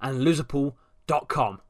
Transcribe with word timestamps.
and 0.00 0.20
Loserpool.com. 0.20 1.60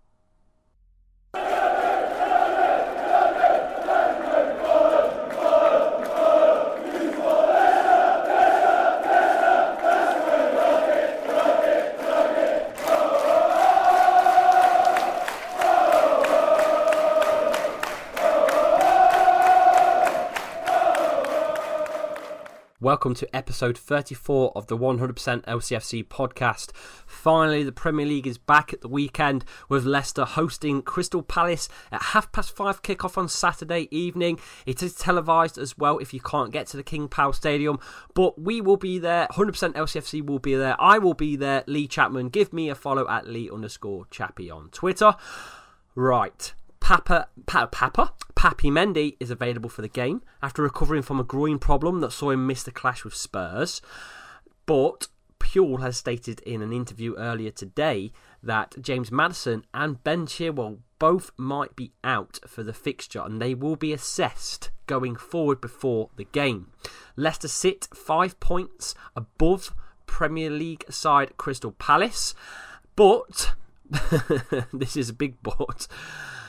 Welcome 22.85 23.15
to 23.15 23.35
episode 23.35 23.79
34 23.79 24.53
of 24.55 24.67
the 24.67 24.77
100% 24.77 25.15
LCFC 25.47 26.07
podcast. 26.07 26.71
Finally, 27.07 27.63
the 27.63 27.73
Premier 27.73 28.05
League 28.05 28.27
is 28.27 28.37
back 28.37 28.75
at 28.75 28.83
the 28.83 28.89
weekend 28.89 29.43
with 29.71 29.87
Leicester 29.87 30.27
hosting 30.27 30.83
Crystal 30.83 31.23
Palace 31.23 31.67
at 31.91 32.03
half 32.03 32.31
past 32.31 32.55
five 32.55 32.83
kickoff 32.83 33.17
on 33.17 33.27
Saturday 33.27 33.89
evening. 33.91 34.39
It 34.67 34.83
is 34.83 34.95
televised 34.97 35.57
as 35.57 35.79
well 35.79 35.97
if 35.97 36.13
you 36.13 36.21
can't 36.21 36.53
get 36.53 36.67
to 36.67 36.77
the 36.77 36.83
King 36.83 37.09
Power 37.09 37.33
Stadium, 37.33 37.81
but 38.13 38.39
we 38.39 38.61
will 38.61 38.77
be 38.77 38.99
there. 38.99 39.29
100% 39.33 39.73
LCFC 39.73 40.21
will 40.21 40.39
be 40.39 40.55
there. 40.55 40.77
I 40.79 40.99
will 40.99 41.15
be 41.15 41.37
there. 41.37 41.65
Lee 41.67 41.89
Chapman, 41.89 42.29
give 42.29 42.53
me 42.53 42.69
a 42.69 42.75
follow 42.75 43.09
at 43.09 43.27
Lee 43.27 43.49
underscore 43.51 44.05
Chappy 44.11 44.51
on 44.51 44.69
Twitter. 44.69 45.15
Right. 45.95 46.53
Papa, 46.85 47.29
pa, 47.47 47.65
Papa, 47.65 48.13
Papi 48.37 48.71
Mendy 48.71 49.17
is 49.19 49.31
available 49.31 49.71
for 49.71 49.81
the 49.81 49.89
game 49.89 50.21
after 50.43 50.61
recovering 50.61 51.01
from 51.01 51.19
a 51.19 51.25
groin 51.25 51.59
problem 51.59 52.01
that 52.01 52.13
saw 52.13 52.29
him 52.29 52.47
miss 52.47 52.63
the 52.63 52.71
clash 52.71 53.05
with 53.05 53.15
Spurs. 53.15 53.81
But 54.67 55.09
Puel 55.39 55.81
has 55.81 55.97
stated 55.97 56.41
in 56.41 56.61
an 56.61 56.75
interview 56.75 57.17
earlier 57.17 57.51
today 57.51 58.13
that 58.43 58.75
James 58.83 59.11
Maddison 59.11 59.65
and 59.73 60.05
Ben 60.05 60.27
Chilwell 60.27 60.81
both 60.99 61.31
might 61.39 61.75
be 61.75 61.93
out 62.05 62.39
for 62.47 62.63
the 62.63 62.75
fixture 62.75 63.23
and 63.25 63.41
they 63.41 63.55
will 63.55 63.77
be 63.77 63.95
assessed 63.95 64.69
going 64.85 65.17
forward 65.17 65.63
before 65.63 66.11
the 66.17 66.25
game. 66.25 66.71
Leicester 67.17 67.49
sit 67.49 67.89
five 67.95 68.39
points 68.41 68.95
above 69.17 69.75
Premier 70.05 70.51
League 70.51 70.85
side 70.91 71.39
Crystal 71.39 71.73
Palace, 71.73 72.35
but 72.95 73.55
this 74.75 74.99
is 74.99 75.09
a 75.09 75.15
big 75.15 75.43
but. 75.43 75.89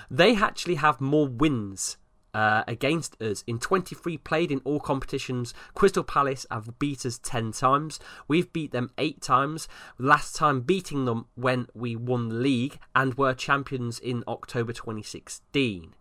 They 0.09 0.35
actually 0.35 0.75
have 0.75 1.01
more 1.01 1.27
wins 1.27 1.97
uh, 2.35 2.63
against 2.67 3.19
us. 3.21 3.43
In 3.47 3.59
23 3.59 4.17
played 4.17 4.51
in 4.51 4.59
all 4.66 4.79
competitions, 4.79 5.53
Crystal 5.73 6.03
Palace 6.03 6.45
have 6.51 6.77
beat 6.77 7.05
us 7.05 7.17
10 7.17 7.53
times. 7.53 7.99
We've 8.27 8.51
beat 8.51 8.71
them 8.71 8.91
8 8.97 9.21
times. 9.21 9.69
Last 9.97 10.35
time 10.35 10.61
beating 10.61 11.05
them 11.05 11.27
when 11.35 11.67
we 11.73 11.95
won 11.95 12.27
the 12.27 12.35
league 12.35 12.77
and 12.94 13.13
were 13.15 13.33
champions 13.33 13.99
in 13.99 14.23
October 14.27 14.73
2016. 14.73 15.94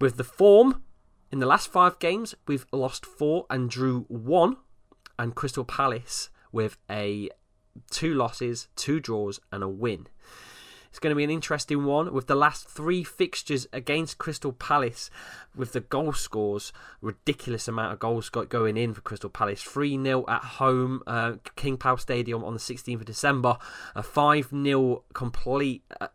With 0.00 0.16
the 0.16 0.24
form, 0.24 0.82
in 1.30 1.38
the 1.38 1.46
last 1.46 1.68
5 1.68 1.98
games, 1.98 2.34
we've 2.46 2.66
lost 2.70 3.06
4 3.06 3.46
and 3.48 3.70
drew 3.70 4.04
1. 4.08 4.56
And 5.18 5.34
Crystal 5.34 5.64
Palace 5.64 6.28
with 6.52 6.76
a 6.90 7.30
two 7.90 8.12
losses, 8.12 8.68
two 8.76 9.00
draws, 9.00 9.40
and 9.50 9.62
a 9.62 9.68
win. 9.68 10.08
It's 10.92 10.98
going 10.98 11.12
to 11.12 11.16
be 11.16 11.24
an 11.24 11.30
interesting 11.30 11.86
one 11.86 12.12
with 12.12 12.26
the 12.26 12.34
last 12.34 12.68
three 12.68 13.02
fixtures 13.02 13.66
against 13.72 14.18
Crystal 14.18 14.52
Palace 14.52 15.08
with 15.56 15.72
the 15.72 15.80
goal 15.80 16.12
scores. 16.12 16.70
Ridiculous 17.00 17.66
amount 17.66 17.94
of 17.94 17.98
goals 17.98 18.28
got 18.28 18.50
going 18.50 18.76
in 18.76 18.92
for 18.92 19.00
Crystal 19.00 19.30
Palace. 19.30 19.62
3 19.62 20.02
0 20.02 20.26
at 20.28 20.44
home, 20.44 21.02
uh, 21.06 21.36
King 21.56 21.78
Power 21.78 21.96
Stadium 21.96 22.44
on 22.44 22.52
the 22.52 22.60
16th 22.60 22.96
of 22.96 23.04
December. 23.06 23.56
A 23.94 24.02
5 24.02 24.50
0 24.50 25.02
complete, 25.14 25.82
uh, 25.98 26.08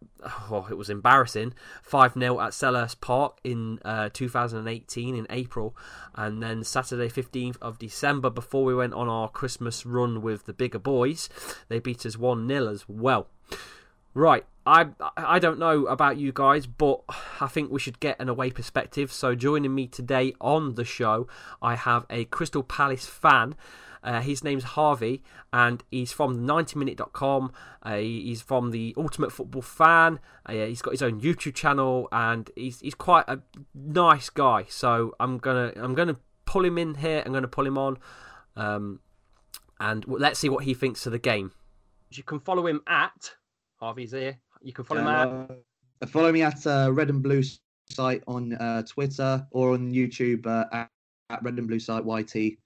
oh, 0.52 0.68
it 0.70 0.78
was 0.78 0.92
embarrassing. 0.92 1.56
5 1.82 2.14
0 2.14 2.40
at 2.40 2.52
Selhurst 2.52 3.02
Park 3.02 3.40
in 3.44 3.80
uh, 3.84 4.10
2018 4.14 5.16
in 5.16 5.26
April. 5.32 5.76
And 6.14 6.44
then 6.44 6.64
Saturday, 6.64 7.10
15th 7.10 7.58
of 7.64 7.80
December, 7.80 8.30
before 8.30 8.64
we 8.64 8.76
went 8.76 8.94
on 8.94 9.10
our 9.10 9.28
Christmas 9.28 9.88
run 9.88 10.22
with 10.22 10.46
the 10.46 10.54
bigger 10.54 10.78
boys, 10.78 11.30
they 11.68 11.80
beat 11.80 12.06
us 12.06 12.16
1 12.16 12.48
0 12.48 12.68
as 12.70 12.88
well. 12.88 13.26
Right, 14.18 14.46
I 14.68 14.88
I 15.16 15.40
don't 15.40 15.60
know 15.60 15.86
about 15.86 16.18
you 16.18 16.34
guys, 16.34 16.68
but 16.68 17.02
I 17.40 17.48
think 17.48 17.72
we 17.72 17.80
should 17.80 18.02
get 18.02 18.20
an 18.20 18.28
away 18.28 18.52
perspective. 18.52 19.14
So 19.14 19.34
joining 19.34 19.74
me 19.74 19.88
today 19.88 20.34
on 20.42 20.76
the 20.76 20.84
show, 20.84 21.26
I 21.62 21.76
have 21.76 22.06
a 22.10 22.26
Crystal 22.26 22.64
Palace 22.64 23.06
fan. 23.06 23.56
Uh, 24.04 24.20
his 24.20 24.44
name's 24.44 24.64
Harvey, 24.64 25.24
and 25.52 25.84
he's 25.90 26.12
from 26.12 26.46
90minute.com. 26.46 27.52
Uh, 27.82 27.96
he's 27.96 28.42
from 28.42 28.72
the 28.72 28.94
Ultimate 28.98 29.32
Football 29.32 29.62
Fan. 29.62 30.20
Uh, 30.46 30.54
he's 30.54 30.82
got 30.82 30.92
his 30.92 31.02
own 31.02 31.20
YouTube 31.22 31.56
channel, 31.56 32.10
and 32.12 32.52
he's 32.56 32.82
he's 32.82 32.96
quite 32.96 33.26
a 33.30 33.40
nice 33.74 34.30
guy. 34.30 34.66
So 34.68 35.16
I'm 35.20 35.38
gonna 35.38 35.72
I'm 35.78 35.96
gonna 35.96 36.18
pull 36.46 36.66
him 36.66 36.78
in 36.78 36.96
here. 36.96 37.24
I'm 37.26 37.32
gonna 37.32 37.48
pull 37.48 37.66
him 37.66 37.78
on, 37.78 37.98
um, 38.58 39.00
and 39.80 40.06
let's 40.08 40.40
see 40.40 40.50
what 40.50 40.66
he 40.66 40.74
thinks 40.74 41.06
of 41.06 41.14
the 41.14 41.20
game. 41.20 41.54
You 42.12 42.24
can 42.24 42.40
follow 42.42 42.68
him 42.68 42.82
at 42.86 43.36
Harvey's 43.78 44.12
here. 44.12 44.40
You 44.62 44.74
can 44.74 44.86
follow 44.86 45.02
him 45.02 45.08
Uh, 45.08 45.56
at 46.02 46.10
follow 46.10 46.32
me 46.32 46.44
at 46.44 46.66
uh, 46.68 46.90
Red 46.92 47.10
and 47.10 47.24
Blue 47.24 47.44
site 47.90 48.24
on 48.28 48.54
uh, 48.54 48.84
Twitter 48.84 49.46
or 49.52 49.74
on 49.74 49.92
YouTube 49.92 50.46
uh, 50.46 50.66
at, 50.72 50.90
at 51.30 51.44
Red 51.44 51.58
and 51.58 51.68
Blue 51.68 51.80
site 51.80 52.06
YT. 52.06 52.58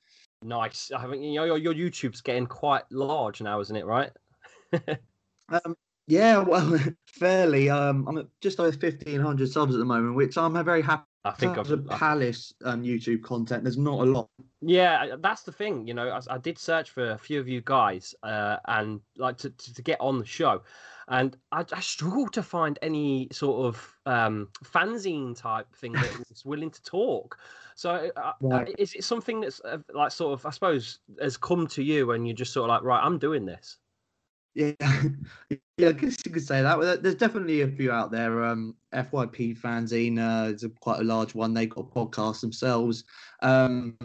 Nice. 0.44 0.92
I 0.92 1.00
haven't 1.00 1.22
you 1.22 1.36
know 1.36 1.46
your, 1.46 1.58
your 1.58 1.74
YouTube's 1.74 2.22
getting 2.22 2.48
quite 2.48 2.84
large 2.92 3.42
now, 3.42 3.60
isn't 3.60 3.76
it? 3.76 3.86
Right. 3.86 4.12
Um, 5.66 5.76
yeah, 6.08 6.40
well, 6.40 6.80
fairly. 7.08 7.70
Um, 7.70 8.08
I'm 8.08 8.18
at 8.18 8.28
just 8.42 8.60
over 8.60 8.70
1,500 8.70 9.52
subs 9.52 9.76
at 9.76 9.80
the 9.80 9.86
moment, 9.86 10.16
which 10.16 10.38
I'm 10.38 10.54
very 10.64 10.82
happy. 10.82 11.04
I 11.24 11.32
think 11.32 11.52
In 11.52 11.56
terms 11.58 11.72
I've, 11.72 11.80
of 11.80 11.88
Palace 11.88 12.52
um, 12.66 12.82
YouTube 12.82 13.22
content, 13.22 13.64
there's 13.64 13.78
not 13.78 14.00
a 14.00 14.06
lot. 14.06 14.30
Yeah, 14.62 15.18
that's 15.20 15.44
the 15.44 15.52
thing. 15.52 15.88
You 15.88 15.94
know, 15.94 16.10
I, 16.10 16.34
I 16.34 16.38
did 16.40 16.58
search 16.58 16.90
for 16.90 17.12
a 17.12 17.18
few 17.18 17.40
of 17.40 17.48
you 17.48 17.62
guys, 17.64 18.16
uh, 18.24 18.58
and 18.68 19.02
like 19.18 19.38
to, 19.40 19.52
to, 19.52 19.74
to 19.74 19.82
get 19.84 20.02
on 20.02 20.18
the 20.18 20.26
show, 20.26 20.64
and 21.12 21.38
I, 21.52 21.66
I 21.74 21.82
struggle 21.82 22.28
to 22.30 22.42
find 22.42 22.80
any 22.82 23.28
sort 23.32 23.66
of 23.66 24.00
um, 24.06 24.50
fanzine 24.64 25.38
type 25.38 25.74
thing 25.76 25.92
that 25.92 26.26
is 26.32 26.46
willing 26.46 26.72
to 26.72 26.82
talk. 26.84 27.38
So, 27.76 28.12
uh, 28.16 28.34
Right. 28.40 28.74
is 28.78 28.94
it 28.96 29.04
something 29.04 29.42
that's 29.42 29.60
uh, 29.62 29.80
like 29.94 30.12
sort 30.12 30.40
of, 30.40 30.46
I 30.46 30.52
suppose, 30.52 31.00
has 31.22 31.36
come 31.36 31.68
to 31.68 31.84
you, 31.84 32.12
and 32.12 32.26
you're 32.26 32.36
just 32.36 32.54
sort 32.54 32.70
of 32.70 32.76
like, 32.76 32.84
right, 32.84 33.04
I'm 33.04 33.20
doing 33.20 33.46
this. 33.46 33.78
Yeah, 34.54 34.72
yeah, 35.78 35.90
I 35.90 35.92
guess 35.94 36.18
you 36.26 36.32
could 36.32 36.46
say 36.46 36.62
that. 36.62 37.04
There's 37.04 37.16
definitely 37.16 37.62
a 37.62 37.68
few 37.68 37.92
out 37.92 38.12
there. 38.12 38.44
Um, 38.44 38.78
FYP 38.94 39.58
fanzine 39.58 40.18
uh, 40.18 40.50
is 40.54 40.64
a, 40.64 40.70
quite 40.70 41.02
a 41.02 41.06
large 41.06 41.36
one. 41.36 41.54
They've 41.54 41.70
got 41.70 41.92
podcasts 41.92 42.42
themselves. 42.42 43.04
Um, 43.42 43.98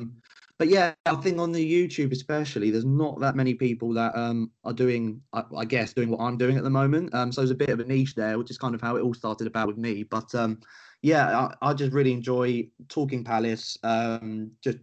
but 0.59 0.69
yeah, 0.69 0.95
I 1.05 1.15
think 1.17 1.39
on 1.39 1.53
the 1.53 1.89
YouTube 1.89 2.13
especially, 2.13 2.71
there's 2.71 2.85
not 2.85 3.21
that 3.21 3.37
many 3.37 3.55
people 3.55 3.93
that 3.95 4.17
um 4.17 4.51
are 4.65 4.73
doing, 4.73 5.21
I, 5.33 5.45
I 5.57 5.65
guess, 5.65 5.93
doing 5.93 6.11
what 6.11 6.21
I'm 6.21 6.39
doing 6.39 6.57
at 6.57 6.65
the 6.65 6.71
moment. 6.71 7.15
Um, 7.15 7.33
so 7.33 7.41
there's 7.41 7.51
a 7.51 7.55
bit 7.55 7.71
of 7.71 7.81
a 7.81 7.85
niche 7.85 8.15
there, 8.15 8.39
which 8.39 8.51
is 8.51 8.59
kind 8.59 8.75
of 8.75 8.81
how 8.81 8.97
it 8.97 9.03
all 9.03 9.15
started 9.15 9.47
about 9.47 9.69
with 9.69 9.79
me. 9.79 10.03
But 10.03 10.35
um, 10.35 10.61
yeah, 11.03 11.39
I, 11.39 11.71
I 11.71 11.75
just 11.75 11.93
really 11.93 12.13
enjoy 12.13 12.69
talking 12.89 13.23
Palace. 13.25 13.77
Um, 13.83 14.53
just 14.63 14.79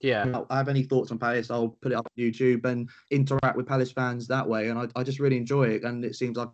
Yeah. 0.00 0.42
I 0.50 0.56
have 0.56 0.68
any 0.68 0.82
thoughts 0.82 1.12
on 1.12 1.18
Palace, 1.18 1.50
I'll 1.50 1.76
put 1.80 1.92
it 1.92 1.94
up 1.94 2.06
on 2.06 2.22
YouTube 2.22 2.64
and 2.64 2.90
interact 3.10 3.56
with 3.56 3.68
Palace 3.68 3.92
fans 3.92 4.26
that 4.26 4.46
way. 4.48 4.68
And 4.68 4.78
I, 4.78 4.88
I 4.96 5.04
just 5.04 5.20
really 5.20 5.36
enjoy 5.36 5.68
it. 5.68 5.84
And 5.84 6.04
it 6.04 6.16
seems 6.16 6.36
like 6.36 6.48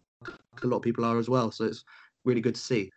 a 0.63 0.67
lot 0.67 0.77
of 0.77 0.83
people 0.83 1.05
are 1.05 1.19
as 1.19 1.29
well. 1.31 1.51
So 1.51 1.65
it's 1.65 1.85
really 2.25 2.43
good 2.43 2.57
to 2.57 2.61
see. 2.61 2.91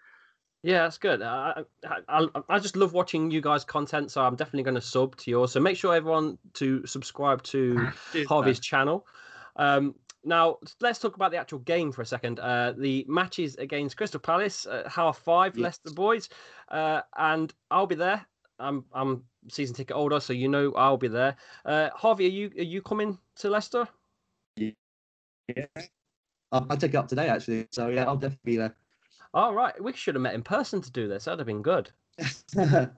Yeah, 0.63 0.83
that's 0.83 0.99
good. 0.99 1.23
I, 1.23 1.63
I, 1.87 1.99
I, 2.07 2.27
I 2.49 2.59
just 2.59 2.75
love 2.75 2.93
watching 2.93 3.31
you 3.31 3.41
guys' 3.41 3.65
content, 3.65 4.11
so 4.11 4.21
I'm 4.21 4.35
definitely 4.35 4.63
going 4.63 4.75
to 4.75 4.81
sub 4.81 5.15
to 5.17 5.31
yours. 5.31 5.51
So 5.53 5.59
make 5.59 5.75
sure 5.75 5.95
everyone 5.95 6.37
to 6.53 6.85
subscribe 6.85 7.41
to 7.43 7.87
Harvey's 8.27 8.57
man. 8.57 8.61
channel. 8.61 9.07
Um, 9.55 9.95
now 10.23 10.57
let's 10.79 10.99
talk 10.99 11.15
about 11.15 11.31
the 11.31 11.37
actual 11.37 11.59
game 11.59 11.91
for 11.91 12.03
a 12.03 12.05
second. 12.05 12.39
Uh, 12.39 12.73
the 12.77 13.05
matches 13.07 13.55
against 13.55 13.97
Crystal 13.97 14.19
Palace, 14.19 14.67
uh, 14.67 14.87
half 14.87 15.17
five, 15.17 15.57
Yes. 15.57 15.63
Leicester 15.63 15.91
boys, 15.95 16.29
uh, 16.69 17.01
and 17.17 17.51
I'll 17.71 17.87
be 17.87 17.95
there. 17.95 18.23
I'm 18.59 18.85
I'm 18.93 19.23
season 19.49 19.75
ticket 19.75 19.95
holder, 19.95 20.19
so 20.19 20.33
you 20.33 20.47
know 20.47 20.73
I'll 20.73 20.97
be 20.97 21.07
there. 21.07 21.35
Uh, 21.65 21.89
Harvey, 21.95 22.27
are 22.27 22.29
you 22.29 22.51
are 22.59 22.63
you 22.63 22.83
coming 22.83 23.17
to 23.37 23.49
Leicester? 23.49 23.87
I, 24.59 24.65
I 26.51 26.75
took 26.75 26.93
it 26.93 26.95
up 26.95 27.07
today 27.07 27.27
actually. 27.29 27.67
So 27.71 27.87
yeah, 27.87 28.05
I'll 28.05 28.15
definitely 28.17 28.51
be 28.51 28.57
there. 28.57 28.75
All 29.33 29.53
right, 29.53 29.81
we 29.81 29.93
should 29.93 30.15
have 30.15 30.21
met 30.21 30.35
in 30.35 30.43
person 30.43 30.81
to 30.81 30.91
do 30.91 31.07
this. 31.07 31.25
That'd 31.25 31.39
have 31.39 31.47
been 31.47 31.61
good. 31.61 31.91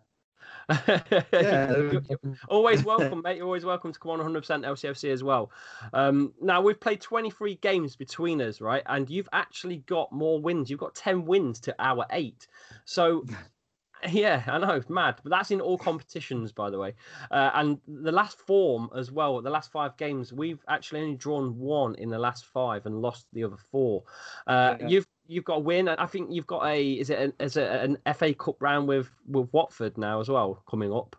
yeah. 0.69 1.83
Always 2.47 2.83
welcome, 2.83 3.21
mate. 3.23 3.37
You're 3.37 3.45
always 3.45 3.65
welcome 3.65 3.91
to 3.91 3.99
come 3.99 4.11
on 4.11 4.19
100% 4.19 4.41
LCFC 4.65 5.11
as 5.11 5.23
well. 5.23 5.51
Um, 5.93 6.33
now 6.41 6.61
we've 6.61 6.79
played 6.79 7.01
23 7.01 7.55
games 7.55 7.95
between 7.95 8.41
us, 8.41 8.61
right? 8.61 8.83
And 8.85 9.09
you've 9.09 9.29
actually 9.33 9.77
got 9.77 10.11
more 10.11 10.41
wins. 10.41 10.69
You've 10.69 10.79
got 10.79 10.95
10 10.95 11.25
wins 11.25 11.59
to 11.61 11.75
our 11.79 12.05
eight. 12.11 12.47
So, 12.85 13.25
yeah, 14.09 14.43
I 14.47 14.57
know, 14.57 14.71
it's 14.75 14.89
mad. 14.89 15.19
But 15.23 15.29
that's 15.31 15.51
in 15.51 15.61
all 15.61 15.77
competitions, 15.77 16.51
by 16.51 16.69
the 16.69 16.79
way. 16.79 16.95
Uh, 17.29 17.51
and 17.53 17.79
the 17.87 18.11
last 18.11 18.39
form 18.39 18.89
as 18.95 19.11
well. 19.11 19.41
The 19.41 19.49
last 19.49 19.71
five 19.71 19.97
games, 19.97 20.33
we've 20.33 20.63
actually 20.67 21.01
only 21.01 21.15
drawn 21.15 21.57
one 21.57 21.95
in 21.95 22.09
the 22.09 22.19
last 22.19 22.45
five 22.45 22.85
and 22.85 23.01
lost 23.01 23.27
the 23.33 23.43
other 23.43 23.57
four. 23.57 24.03
Uh, 24.47 24.77
Yeah. 24.79 24.87
You've 24.87 25.07
you've 25.33 25.45
got 25.45 25.57
a 25.57 25.59
win. 25.59 25.89
I 25.89 26.05
think 26.05 26.31
you've 26.31 26.47
got 26.47 26.65
a 26.65 26.93
is 26.93 27.09
it 27.09 27.19
an, 27.19 27.33
is 27.39 27.57
it 27.57 27.69
an 27.69 27.97
FA 28.13 28.33
Cup 28.33 28.61
round 28.61 28.87
with 28.87 29.09
with 29.27 29.51
Watford 29.51 29.97
now 29.97 30.19
as 30.19 30.29
well 30.29 30.63
coming 30.69 30.93
up. 30.93 31.15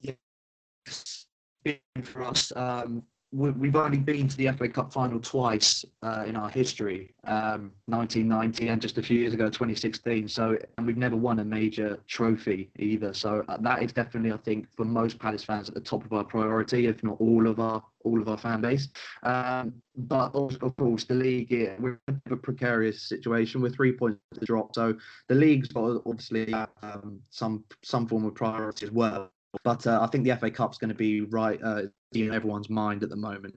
Yeah, 0.00 1.74
for 2.04 2.22
us. 2.24 2.52
Um, 2.54 3.02
we've 3.32 3.76
only 3.76 3.98
been 3.98 4.28
to 4.28 4.36
the 4.36 4.50
FA 4.52 4.68
Cup 4.68 4.92
final 4.92 5.20
twice 5.20 5.84
uh, 6.02 6.24
in 6.26 6.36
our 6.36 6.48
history, 6.48 7.14
um, 7.24 7.72
1990 7.86 8.68
and 8.68 8.80
just 8.80 8.98
a 8.98 9.02
few 9.02 9.18
years 9.18 9.34
ago, 9.34 9.46
2016. 9.46 10.28
So, 10.28 10.56
and 10.78 10.86
we've 10.86 10.96
never 10.96 11.16
won 11.16 11.40
a 11.40 11.44
major 11.44 11.98
trophy 12.06 12.70
either. 12.78 13.12
So 13.12 13.44
uh, 13.48 13.56
that 13.60 13.82
is 13.82 13.92
definitely, 13.92 14.32
I 14.32 14.38
think, 14.38 14.68
for 14.76 14.84
most 14.84 15.18
Palace 15.18 15.44
fans, 15.44 15.68
at 15.68 15.74
the 15.74 15.80
top 15.80 16.04
of 16.04 16.12
our 16.12 16.24
priority, 16.24 16.86
if 16.86 17.02
not 17.02 17.20
all 17.20 17.46
of 17.46 17.60
our 17.60 17.82
all 18.04 18.20
of 18.22 18.28
our 18.28 18.38
fan 18.38 18.60
base. 18.60 18.88
Um, 19.24 19.74
but 19.96 20.32
of, 20.32 20.56
of 20.62 20.76
course, 20.76 21.02
the 21.04 21.14
league, 21.14 21.50
yeah, 21.50 21.74
we're 21.80 21.98
in 22.06 22.20
a 22.30 22.36
precarious 22.36 23.02
situation. 23.02 23.60
We're 23.60 23.70
three 23.70 23.92
points 23.92 24.20
to 24.34 24.46
drop, 24.46 24.74
so 24.74 24.96
the 25.28 25.34
league's 25.34 25.68
got 25.68 26.02
obviously 26.06 26.54
um, 26.54 27.20
some 27.30 27.64
some 27.82 28.06
form 28.06 28.24
of 28.24 28.34
priority 28.34 28.86
as 28.86 28.92
well. 28.92 29.32
But 29.62 29.86
uh, 29.86 30.00
I 30.02 30.06
think 30.06 30.24
the 30.24 30.36
FA 30.36 30.50
Cup's 30.50 30.78
going 30.78 30.88
to 30.90 30.94
be 30.94 31.22
right 31.22 31.60
uh, 31.62 31.82
in 32.12 32.32
everyone's 32.32 32.70
mind 32.70 33.02
at 33.02 33.08
the 33.08 33.16
moment. 33.16 33.54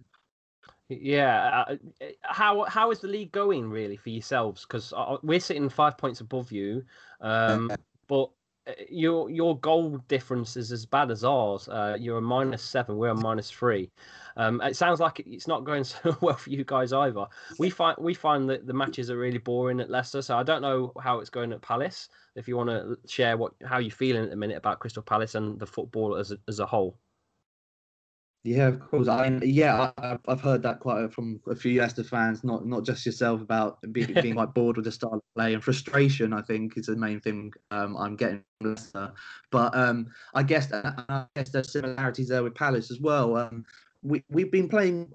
Yeah, 0.90 1.66
uh, 1.68 1.76
uh, 2.02 2.06
how 2.24 2.64
how 2.66 2.90
is 2.92 3.00
the 3.00 3.08
league 3.08 3.32
going 3.32 3.70
really 3.70 3.96
for 3.96 4.10
yourselves? 4.10 4.66
Because 4.66 4.92
we're 5.22 5.40
sitting 5.40 5.70
five 5.70 5.98
points 5.98 6.20
above 6.22 6.52
you, 6.52 6.84
um, 7.22 7.72
but 8.08 8.24
uh, 8.24 8.28
your 8.90 9.30
your 9.30 9.58
goal 9.60 9.98
difference 10.08 10.58
is 10.58 10.72
as 10.72 10.86
bad 10.86 11.12
as 11.12 11.24
ours. 11.24 11.68
Uh, 11.68 11.98
you're 12.00 12.18
a 12.18 12.22
minus 12.22 12.62
seven, 12.62 12.98
we're 12.98 13.10
a 13.10 13.16
minus 13.16 13.52
three. 13.52 13.90
Um, 14.38 14.62
it 14.62 14.76
sounds 14.76 15.00
like 15.00 15.20
it's 15.20 15.48
not 15.48 15.66
going 15.66 15.84
so 15.86 16.16
well 16.22 16.36
for 16.36 16.50
you 16.50 16.64
guys 16.64 16.94
either. 16.94 17.26
We 17.58 17.70
find 17.70 17.98
we 18.00 18.14
find 18.14 18.50
that 18.50 18.68
the 18.68 18.74
matches 18.74 19.10
are 19.10 19.18
really 19.18 19.38
boring 19.38 19.80
at 19.80 19.90
Leicester, 19.90 20.22
so 20.22 20.38
I 20.38 20.44
don't 20.44 20.62
know 20.62 20.92
how 21.02 21.20
it's 21.20 21.30
going 21.30 21.52
at 21.52 21.62
Palace. 21.62 22.10
If 22.36 22.48
you 22.48 22.58
want 22.58 22.70
to 22.70 22.98
share 23.08 23.38
what 23.38 23.54
how 23.66 23.80
you're 23.80 23.92
feeling 23.92 24.24
at 24.24 24.30
the 24.30 24.36
minute 24.36 24.58
about 24.58 24.80
Crystal 24.80 25.04
Palace 25.04 25.36
and 25.36 25.60
the 25.60 25.68
football 25.68 26.16
as 26.16 26.32
a, 26.32 26.38
as 26.48 26.60
a 26.60 26.66
whole. 26.66 26.98
Yeah, 28.44 28.68
of 28.68 28.80
course. 28.80 29.10
I 29.10 29.30
mean, 29.30 29.42
yeah, 29.44 29.92
I've 30.28 30.40
heard 30.40 30.64
that 30.64 30.80
quite 30.80 31.12
from 31.12 31.42
a 31.48 31.56
few 31.56 31.80
Leicester 31.82 32.06
fans, 32.06 32.42
not 32.44 32.66
not 32.66 32.86
just 32.86 33.06
yourself, 33.06 33.42
about 33.42 33.80
being, 33.92 34.14
being 34.22 34.36
quite 34.36 34.54
bored 34.54 34.78
with 34.78 34.86
the 34.86 34.92
style 34.94 35.16
of 35.16 35.22
play 35.36 35.54
and 35.54 35.64
frustration. 35.64 36.32
I 36.32 36.42
think 36.42 36.78
is 36.78 36.86
the 36.86 36.96
main 36.96 37.20
thing 37.20 37.52
um, 37.72 37.98
I'm 37.98 38.16
getting 38.16 38.42
from 38.62 38.70
Leicester. 38.72 39.12
But 39.52 39.76
um, 39.76 40.08
I 40.34 40.44
guess 40.44 40.72
I 40.72 41.26
guess 41.36 41.50
there's 41.50 41.74
similarities 41.74 42.30
there 42.30 42.44
with 42.44 42.56
Palace 42.56 42.92
as 42.92 43.02
well. 43.02 43.36
Um, 43.36 43.66
we 44.04 44.24
we've 44.30 44.52
been 44.52 44.70
playing 44.70 45.14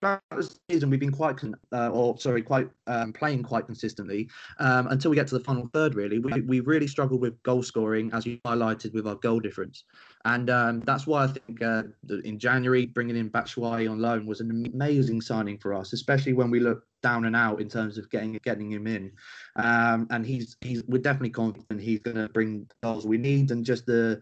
throughout 0.00 0.22
the 0.30 0.56
season. 0.70 0.90
We've 0.90 1.00
been 1.00 1.12
quite, 1.12 1.36
con- 1.36 1.56
uh, 1.72 1.90
or 1.90 2.18
sorry, 2.18 2.42
quite 2.42 2.68
um, 2.86 3.12
playing 3.12 3.42
quite 3.42 3.66
consistently 3.66 4.28
um, 4.58 4.88
until 4.88 5.10
we 5.10 5.16
get 5.16 5.26
to 5.28 5.38
the 5.38 5.44
final 5.44 5.68
third. 5.72 5.94
Really, 5.94 6.18
we 6.18 6.40
we 6.42 6.60
really 6.60 6.86
struggled 6.86 7.20
with 7.20 7.42
goal 7.42 7.62
scoring, 7.62 8.10
as 8.12 8.26
you 8.26 8.38
highlighted 8.46 8.92
with 8.94 9.06
our 9.06 9.16
goal 9.16 9.40
difference. 9.40 9.84
And 10.24 10.50
um, 10.50 10.80
that's 10.80 11.06
why 11.06 11.24
I 11.24 11.26
think 11.28 11.62
uh, 11.62 11.84
in 12.24 12.38
January, 12.38 12.86
bringing 12.86 13.16
in 13.16 13.30
Batshuayi 13.30 13.90
on 13.90 14.00
loan 14.00 14.26
was 14.26 14.40
an 14.40 14.50
amazing 14.74 15.20
signing 15.20 15.58
for 15.58 15.72
us, 15.74 15.92
especially 15.92 16.32
when 16.32 16.50
we 16.50 16.60
look 16.60 16.84
down 17.02 17.26
and 17.26 17.36
out 17.36 17.60
in 17.60 17.68
terms 17.68 17.98
of 17.98 18.10
getting 18.10 18.38
getting 18.44 18.70
him 18.70 18.86
in. 18.86 19.12
Um, 19.56 20.06
and 20.10 20.26
he's 20.26 20.56
he's 20.60 20.82
we're 20.84 21.02
definitely 21.02 21.30
confident 21.30 21.80
he's 21.80 22.00
going 22.00 22.16
to 22.16 22.28
bring 22.28 22.66
the 22.68 22.74
goals 22.82 23.06
we 23.06 23.18
need 23.18 23.50
and 23.50 23.64
just 23.64 23.86
the 23.86 24.20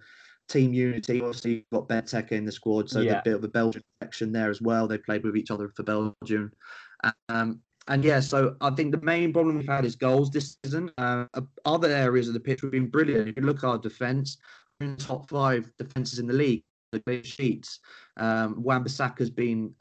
team 0.48 0.72
unity. 0.72 1.20
Obviously, 1.20 1.54
you've 1.54 1.70
got 1.72 1.88
Benteke 1.88 2.32
in 2.32 2.44
the 2.44 2.52
squad, 2.52 2.90
so 2.90 3.00
Yeah. 3.00 3.20
a 3.20 3.22
bit 3.22 3.34
of 3.34 3.44
a 3.44 3.48
Belgian 3.48 3.82
connection 3.98 4.32
there 4.32 4.50
as 4.50 4.60
well. 4.60 4.86
They 4.86 4.98
played 4.98 5.24
with 5.24 5.36
each 5.36 5.50
other 5.50 5.68
for 5.68 5.82
Belgium. 5.82 6.52
Um, 7.28 7.60
and 7.88 8.02
yeah, 8.02 8.20
so 8.20 8.56
I 8.60 8.70
think 8.70 8.92
the 8.92 9.00
main 9.00 9.32
problem 9.32 9.58
we've 9.58 9.68
had 9.68 9.84
is 9.84 9.96
goals 9.96 10.30
this 10.30 10.56
season. 10.64 10.90
Uh, 10.96 11.26
other 11.64 11.88
areas 11.88 12.28
of 12.28 12.34
the 12.34 12.40
pitch 12.40 12.62
have 12.62 12.70
been 12.70 12.88
brilliant. 12.88 13.28
If 13.28 13.36
you 13.36 13.42
look 13.42 13.58
at 13.58 13.64
our 13.64 13.78
defence, 13.78 14.38
we're 14.80 14.86
in 14.86 14.96
the 14.96 15.02
top 15.02 15.28
five 15.28 15.70
defences 15.78 16.18
in 16.18 16.26
the 16.26 16.32
league. 16.32 16.64
The 16.92 17.00
clean 17.00 17.22
sheets. 17.24 17.80
Um, 18.16 18.62
Wan-Bissaka's 18.62 19.30
been 19.30 19.74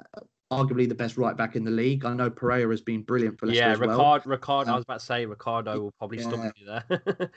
arguably 0.53 0.87
the 0.87 0.95
best 0.95 1.17
right 1.17 1.35
back 1.35 1.55
in 1.55 1.63
the 1.63 1.71
league. 1.71 2.05
I 2.05 2.13
know 2.13 2.29
Pereira 2.29 2.69
has 2.71 2.81
been 2.81 3.01
brilliant 3.01 3.39
for 3.39 3.47
Leicester 3.47 3.61
yeah, 3.61 3.71
as 3.71 3.79
well. 3.79 3.89
Ricardo, 3.89 4.29
Ricardo. 4.29 4.69
I 4.69 4.73
Um, 4.73 4.75
was 4.77 4.83
about 4.83 4.99
to 4.99 5.05
say 5.05 5.25
Ricardo 5.25 5.79
will 5.79 5.91
probably 5.99 6.19
yeah. 6.19 6.27
stump 6.27 6.53
you 6.57 6.65
there. 6.65 7.31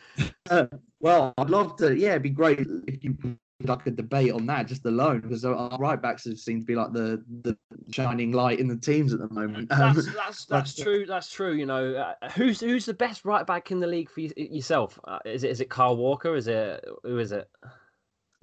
Uh, 0.50 0.66
well, 1.00 1.35
I'd 1.38 1.50
love 1.50 1.76
to. 1.76 1.96
Yeah, 1.96 2.11
it'd 2.11 2.23
be 2.23 2.30
great 2.30 2.61
if 2.87 3.02
you 3.02 3.14
could 3.14 3.38
like 3.64 3.87
a 3.87 3.90
debate 3.90 4.32
on 4.32 4.44
that 4.46 4.66
just 4.66 4.85
alone 4.85 5.20
because 5.20 5.44
our 5.44 5.78
right 5.78 6.00
backs 6.00 6.25
have 6.25 6.38
seemed 6.38 6.62
to 6.62 6.66
be 6.66 6.75
like 6.75 6.92
the 6.92 7.25
the 7.42 7.56
shining 7.90 8.32
light 8.32 8.61
in 8.61 8.68
the 8.68 8.76
teams 8.76 9.12
at 9.14 9.18
the 9.18 9.30
moment. 9.30 9.73
Um, 9.73 9.94
that's 9.94 10.14
that's 10.14 10.44
that's 10.46 10.75
true. 10.75 11.06
That's 11.06 11.30
true. 11.30 11.54
You 11.54 11.66
know, 11.66 11.94
uh, 11.94 12.28
who's 12.30 12.61
who's 12.61 12.85
the 12.85 12.94
best 12.94 13.25
right 13.25 13.46
back 13.46 13.70
in 13.70 13.80
the 13.80 13.87
league 13.87 14.11
for 14.11 14.20
yourself? 14.20 14.99
Uh, 15.04 15.18
is 15.25 15.44
it 15.44 15.50
is 15.50 15.61
it 15.61 15.70
Carl 15.70 15.96
Walker? 15.96 16.37
Is 16.37 16.49
it 16.49 16.85
who 17.02 17.18
is 17.18 17.32
it? 17.32 17.49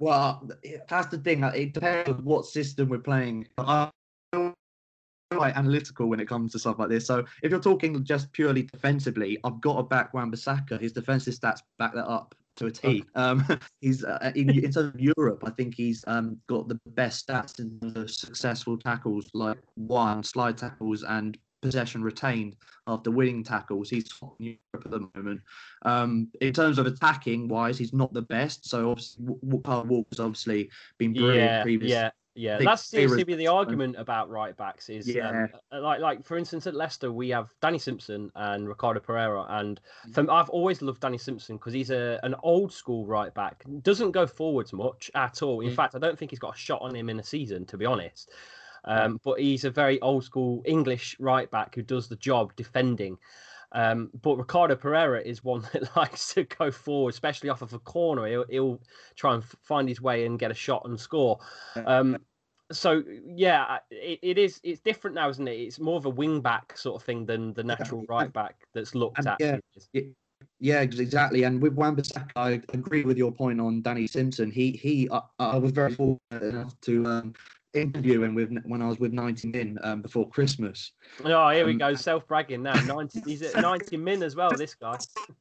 Well, 0.00 0.48
that's 0.88 1.06
the 1.06 1.18
thing. 1.18 1.44
It 1.44 1.72
depends 1.72 2.10
on 2.10 2.24
what 2.24 2.46
system 2.46 2.88
we're 2.88 2.98
playing. 2.98 3.46
I'm 3.58 3.90
quite 5.34 5.56
analytical 5.56 6.08
when 6.08 6.20
it 6.20 6.28
comes 6.28 6.52
to 6.52 6.58
stuff 6.58 6.78
like 6.78 6.88
this. 6.88 7.06
So 7.06 7.24
if 7.42 7.50
you're 7.50 7.60
talking 7.60 8.04
just 8.04 8.32
purely 8.32 8.62
defensively, 8.62 9.38
I've 9.44 9.60
got 9.60 9.76
to 9.76 9.82
back 9.82 10.14
Wan-Bissaka. 10.14 10.80
His 10.80 10.92
defensive 10.92 11.34
stats 11.34 11.60
back 11.78 11.94
that 11.94 12.06
up 12.06 12.34
to 12.56 12.66
a 12.66 12.70
T. 12.70 13.04
Um, 13.14 13.44
he's 13.80 14.04
uh, 14.04 14.32
in, 14.34 14.50
in 14.50 14.72
terms 14.72 14.76
of 14.76 15.00
Europe. 15.00 15.42
I 15.44 15.50
think 15.50 15.74
he's 15.74 16.04
um, 16.06 16.38
got 16.46 16.68
the 16.68 16.78
best 16.86 17.26
stats 17.26 17.58
in 17.58 17.78
of 17.96 18.10
successful 18.10 18.78
tackles, 18.78 19.28
like 19.34 19.58
one 19.74 20.22
slide 20.22 20.56
tackles 20.56 21.02
and 21.02 21.36
possession 21.62 22.02
retained 22.02 22.56
after 22.86 23.10
winning 23.10 23.42
tackles. 23.42 23.88
He's 23.88 24.08
top 24.08 24.36
in 24.38 24.58
Europe 24.72 24.84
at 24.84 24.90
the 24.90 25.08
moment. 25.14 25.40
Um, 25.82 26.28
in 26.40 26.52
terms 26.52 26.78
of 26.78 26.86
attacking 26.86 27.48
wise, 27.48 27.78
he's 27.78 27.94
not 27.94 28.12
the 28.12 28.22
best. 28.22 28.68
So 28.68 28.90
obviously, 28.90 29.24
Carl 29.64 29.84
Walker's 29.84 30.20
obviously 30.20 30.70
been 30.98 31.14
brilliant 31.14 31.50
Yeah, 31.50 31.62
previously. 31.62 31.94
yeah, 31.94 32.10
yeah. 32.34 32.58
think 32.58 32.68
That 32.68 32.78
seems 32.80 33.16
to 33.16 33.24
be 33.24 33.34
the 33.34 33.46
argument 33.46 33.96
about 33.98 34.28
right 34.28 34.56
backs. 34.56 34.88
Is 34.88 35.08
Yeah. 35.08 35.46
um, 35.72 35.82
like 35.82 36.00
like 36.00 36.24
for 36.24 36.36
instance 36.36 36.66
at 36.66 36.74
Leicester 36.74 37.12
we 37.12 37.28
have 37.30 37.54
Danny 37.60 37.78
Simpson 37.78 38.30
and 38.34 38.68
Ricardo 38.68 39.00
Pereira, 39.00 39.44
and 39.48 39.80
Mm. 40.08 40.14
for, 40.14 40.30
I've 40.30 40.50
always 40.50 40.82
loved 40.82 41.00
Danny 41.00 41.18
Simpson 41.18 41.56
because 41.56 41.72
he's 41.72 41.90
a 41.90 42.18
an 42.22 42.34
old 42.42 42.72
school 42.72 43.06
right 43.06 43.32
back. 43.34 43.64
Doesn't 43.82 44.12
go 44.12 44.26
forwards 44.26 44.72
much 44.72 45.10
at 45.14 45.42
all. 45.42 45.60
In 45.60 45.70
Mm. 45.70 45.76
fact, 45.76 45.94
I 45.94 45.98
don't 45.98 46.18
think 46.18 46.30
he's 46.30 46.40
got 46.40 46.54
a 46.54 46.58
shot 46.58 46.82
on 46.82 46.94
him 46.94 47.08
in 47.08 47.20
a 47.20 47.24
season, 47.24 47.64
to 47.66 47.76
be 47.76 47.86
honest. 47.86 48.30
Um, 48.86 49.18
but 49.24 49.40
he's 49.40 49.64
a 49.64 49.70
very 49.70 49.98
old 50.02 50.24
school 50.24 50.60
English 50.66 51.16
right 51.18 51.50
back 51.50 51.74
who 51.74 51.82
does 51.82 52.06
the 52.08 52.16
job 52.16 52.54
defending. 52.54 53.18
Um, 53.74 54.10
but 54.22 54.36
Ricardo 54.36 54.76
Pereira 54.76 55.20
is 55.20 55.42
one 55.42 55.66
that 55.72 55.94
likes 55.96 56.32
to 56.34 56.44
go 56.44 56.70
forward, 56.70 57.12
especially 57.12 57.50
off 57.50 57.60
of 57.60 57.72
a 57.72 57.78
corner. 57.78 58.26
He'll, 58.26 58.46
he'll 58.48 58.80
try 59.16 59.34
and 59.34 59.44
find 59.62 59.88
his 59.88 60.00
way 60.00 60.24
and 60.24 60.38
get 60.38 60.50
a 60.50 60.54
shot 60.54 60.82
and 60.86 60.98
score. 60.98 61.38
Um, 61.84 62.18
so 62.72 63.02
yeah, 63.26 63.78
it, 63.90 64.20
it 64.22 64.38
is. 64.38 64.60
It's 64.62 64.80
different 64.80 65.16
now, 65.16 65.28
isn't 65.28 65.46
it? 65.46 65.52
It's 65.52 65.78
more 65.78 65.96
of 65.96 66.06
a 66.06 66.10
wing 66.10 66.40
back 66.40 66.78
sort 66.78 67.00
of 67.00 67.04
thing 67.04 67.26
than 67.26 67.52
the 67.52 67.62
natural 67.62 68.04
right 68.08 68.32
back 68.32 68.56
that's 68.72 68.94
looked 68.94 69.18
and 69.18 69.28
at. 69.28 69.40
yeah, 69.92 70.02
yeah, 70.60 70.80
exactly. 70.80 71.42
And 71.42 71.60
with 71.60 71.74
Wan-Bissaka, 71.74 72.30
I 72.36 72.50
agree 72.72 73.04
with 73.04 73.18
your 73.18 73.32
point 73.32 73.60
on 73.60 73.82
Danny 73.82 74.06
Simpson. 74.06 74.50
He 74.50 74.72
he, 74.72 75.08
I, 75.10 75.20
I 75.38 75.56
was 75.58 75.72
very 75.72 75.92
fortunate 75.92 76.42
enough 76.42 76.80
to 76.82 77.06
um, 77.06 77.34
interview 77.74 78.22
him 78.22 78.34
with 78.34 78.50
when 78.64 78.80
I 78.82 78.88
was 78.88 78.98
with 78.98 79.12
90 79.12 79.48
Min 79.48 79.78
um, 79.82 80.02
before 80.02 80.28
Christmas. 80.30 80.92
Oh, 81.24 81.50
here 81.50 81.66
we 81.66 81.72
Um, 81.72 81.78
go, 81.78 81.94
self 81.94 82.26
bragging 82.26 82.62
now. 82.62 82.74
Ninety, 82.84 83.20
he's 83.26 83.42
at 83.42 83.60
ninety 83.60 83.96
min 83.96 84.22
as 84.22 84.36
well. 84.36 84.50
This 84.50 84.74
guy. 84.74 84.98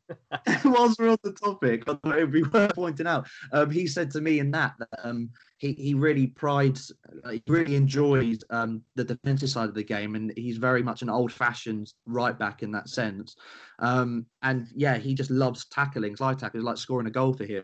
Whilst 0.65 0.99
we're 0.99 1.09
on 1.09 1.17
the 1.23 1.33
topic, 1.33 1.83
I 1.87 1.93
thought 1.93 2.17
it'd 2.17 2.31
be 2.31 2.43
worth 2.43 2.75
pointing 2.75 3.07
out. 3.07 3.27
Um, 3.51 3.69
he 3.71 3.87
said 3.87 4.11
to 4.11 4.21
me 4.21 4.39
in 4.39 4.51
that 4.51 4.73
that 4.79 4.89
um, 5.03 5.29
he 5.57 5.73
he 5.73 5.93
really 5.93 6.27
prides, 6.27 6.91
he 7.31 7.41
really 7.47 7.75
enjoys 7.75 8.39
um, 8.49 8.81
the 8.95 9.03
defensive 9.03 9.49
side 9.49 9.69
of 9.69 9.75
the 9.75 9.83
game, 9.83 10.15
and 10.15 10.33
he's 10.35 10.57
very 10.57 10.83
much 10.83 11.01
an 11.01 11.09
old-fashioned 11.09 11.93
right 12.05 12.37
back 12.37 12.63
in 12.63 12.71
that 12.71 12.89
sense. 12.89 13.35
Um, 13.79 14.25
and 14.43 14.67
yeah, 14.75 14.97
he 14.97 15.13
just 15.13 15.31
loves 15.31 15.65
tackling, 15.65 16.15
slide 16.15 16.39
tackles, 16.39 16.63
like 16.63 16.77
scoring 16.77 17.07
a 17.07 17.11
goal 17.11 17.33
for 17.33 17.45
him. 17.45 17.63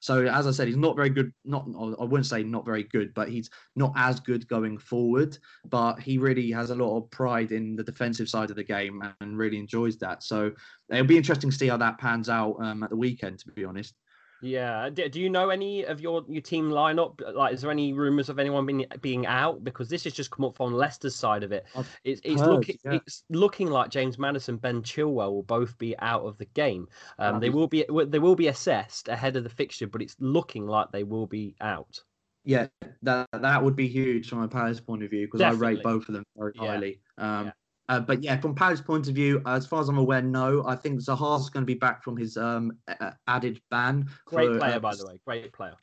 So 0.00 0.26
as 0.26 0.46
I 0.46 0.50
said, 0.52 0.68
he's 0.68 0.76
not 0.76 0.96
very 0.96 1.10
good. 1.10 1.32
Not 1.44 1.66
I 1.98 2.04
wouldn't 2.04 2.26
say 2.26 2.42
not 2.42 2.64
very 2.64 2.84
good, 2.84 3.12
but 3.14 3.28
he's 3.28 3.50
not 3.76 3.92
as 4.00 4.18
good 4.18 4.48
going 4.48 4.78
forward. 4.78 5.38
But 5.68 6.00
he 6.00 6.18
really 6.18 6.50
has 6.52 6.70
a 6.70 6.74
lot 6.74 6.96
of 6.96 7.10
pride 7.10 7.52
in 7.52 7.76
the 7.76 7.84
defensive 7.84 8.28
side 8.28 8.50
of 8.50 8.56
the 8.56 8.64
game 8.64 9.02
and 9.20 9.38
really 9.38 9.58
enjoys 9.58 9.98
that. 9.98 10.22
So 10.22 10.52
it'll 10.88 11.06
be 11.06 11.18
interesting 11.18 11.50
to 11.50 11.56
see 11.56 11.68
how 11.68 11.76
that 11.76 11.98
pans 11.98 12.28
out 12.28 12.56
um, 12.60 12.82
at 12.82 12.90
the 12.90 12.96
weekend. 12.96 13.38
To 13.40 13.52
be 13.52 13.64
honest. 13.64 13.94
Yeah. 14.42 14.88
Do, 14.88 15.20
you 15.20 15.28
know 15.28 15.50
any 15.50 15.84
of 15.84 16.00
your, 16.00 16.24
your 16.28 16.40
team 16.40 16.70
lineup? 16.70 17.20
Like, 17.34 17.52
is 17.52 17.60
there 17.60 17.70
any 17.70 17.92
rumours 17.92 18.28
of 18.28 18.38
anyone 18.38 18.64
being 18.64 18.86
being 19.00 19.26
out? 19.26 19.62
Because 19.62 19.88
this 19.88 20.04
has 20.04 20.14
just 20.14 20.30
come 20.30 20.44
up 20.44 20.60
on 20.60 20.72
Leicester's 20.72 21.14
side 21.14 21.42
of 21.42 21.52
it. 21.52 21.66
I've 21.76 22.00
It's 22.04 22.20
it's 22.24 22.40
heard, 22.40 22.50
looking 22.50 22.78
yeah. 22.84 22.92
it's 22.94 23.24
looking 23.28 23.68
like 23.68 23.90
James 23.90 24.18
Maddison, 24.18 24.56
Ben 24.56 24.82
Chilwell 24.82 25.32
will 25.32 25.42
both 25.42 25.76
be 25.78 25.94
out 25.98 26.22
of 26.22 26.38
the 26.38 26.46
game. 26.46 26.86
Um, 27.18 27.40
they 27.40 27.50
will 27.50 27.68
be 27.68 27.84
they 28.06 28.18
will 28.18 28.36
be 28.36 28.48
assessed 28.48 29.08
ahead 29.08 29.36
of 29.36 29.44
the 29.44 29.50
fixture, 29.50 29.86
but 29.86 30.02
it's 30.02 30.16
looking 30.20 30.66
like 30.66 30.90
they 30.90 31.04
will 31.04 31.26
be 31.26 31.54
out. 31.60 32.00
Yeah, 32.44 32.68
that 33.02 33.28
that 33.32 33.62
would 33.62 33.76
be 33.76 33.88
huge 33.88 34.28
from 34.28 34.42
a 34.42 34.48
Palace 34.48 34.80
point 34.80 35.02
of 35.02 35.10
view 35.10 35.26
because 35.26 35.42
I 35.42 35.50
rate 35.50 35.82
both 35.82 36.08
of 36.08 36.14
them 36.14 36.24
very 36.36 36.52
Yeah, 36.54 36.66
highly. 36.66 37.00
Um, 37.18 37.46
yeah. 37.46 37.52
Uh, 37.88 38.00
but 38.00 38.22
yeah, 38.22 38.40
from 38.40 38.54
Palace 38.54 38.80
point 38.80 39.08
of 39.08 39.14
view, 39.14 39.42
as 39.46 39.66
far 39.66 39.80
as 39.80 39.88
I'm 39.88 39.98
aware, 39.98 40.22
no. 40.22 40.64
I 40.64 40.76
think 40.76 41.00
Zaha's 41.00 41.50
going 41.50 41.62
to 41.62 41.66
be 41.66 41.74
back 41.74 42.04
from 42.04 42.16
his 42.16 42.36
um, 42.36 42.78
a- 42.86 43.16
added 43.26 43.60
ban. 43.68 44.08
Great 44.26 44.46
for, 44.48 44.58
player, 44.58 44.76
uh, 44.76 44.78
by 44.78 44.94
the 44.94 45.06
way. 45.06 45.20
Great 45.26 45.52
player. 45.52 45.76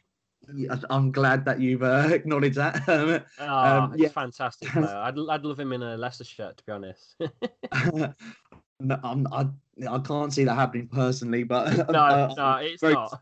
I'm 0.89 1.11
glad 1.11 1.43
that 1.45 1.59
you've 1.59 1.83
uh, 1.83 2.09
acknowledged 2.11 2.55
that. 2.57 2.87
Um, 2.87 3.25
Ah, 3.39 3.83
Um, 3.83 3.93
yeah. 3.97 4.07
fantastic 4.07 4.69
player. 4.71 4.85
I'd 4.85 5.19
I'd 5.19 5.43
love 5.43 5.59
him 5.59 5.73
in 5.73 5.83
a 5.83 5.97
Leicester 5.97 6.23
shirt, 6.23 6.57
to 6.57 6.63
be 6.65 6.71
honest. 6.71 7.15
no, 8.79 8.99
I'm, 9.03 9.27
I 9.33 9.47
I 9.89 9.99
can't 9.99 10.31
see 10.33 10.43
that 10.45 10.55
happening 10.55 10.87
personally, 10.87 11.43
but 11.43 11.89
no, 11.91 11.99
uh, 11.99 12.33
no, 12.37 12.55
it's 12.57 12.83
not. 12.83 13.21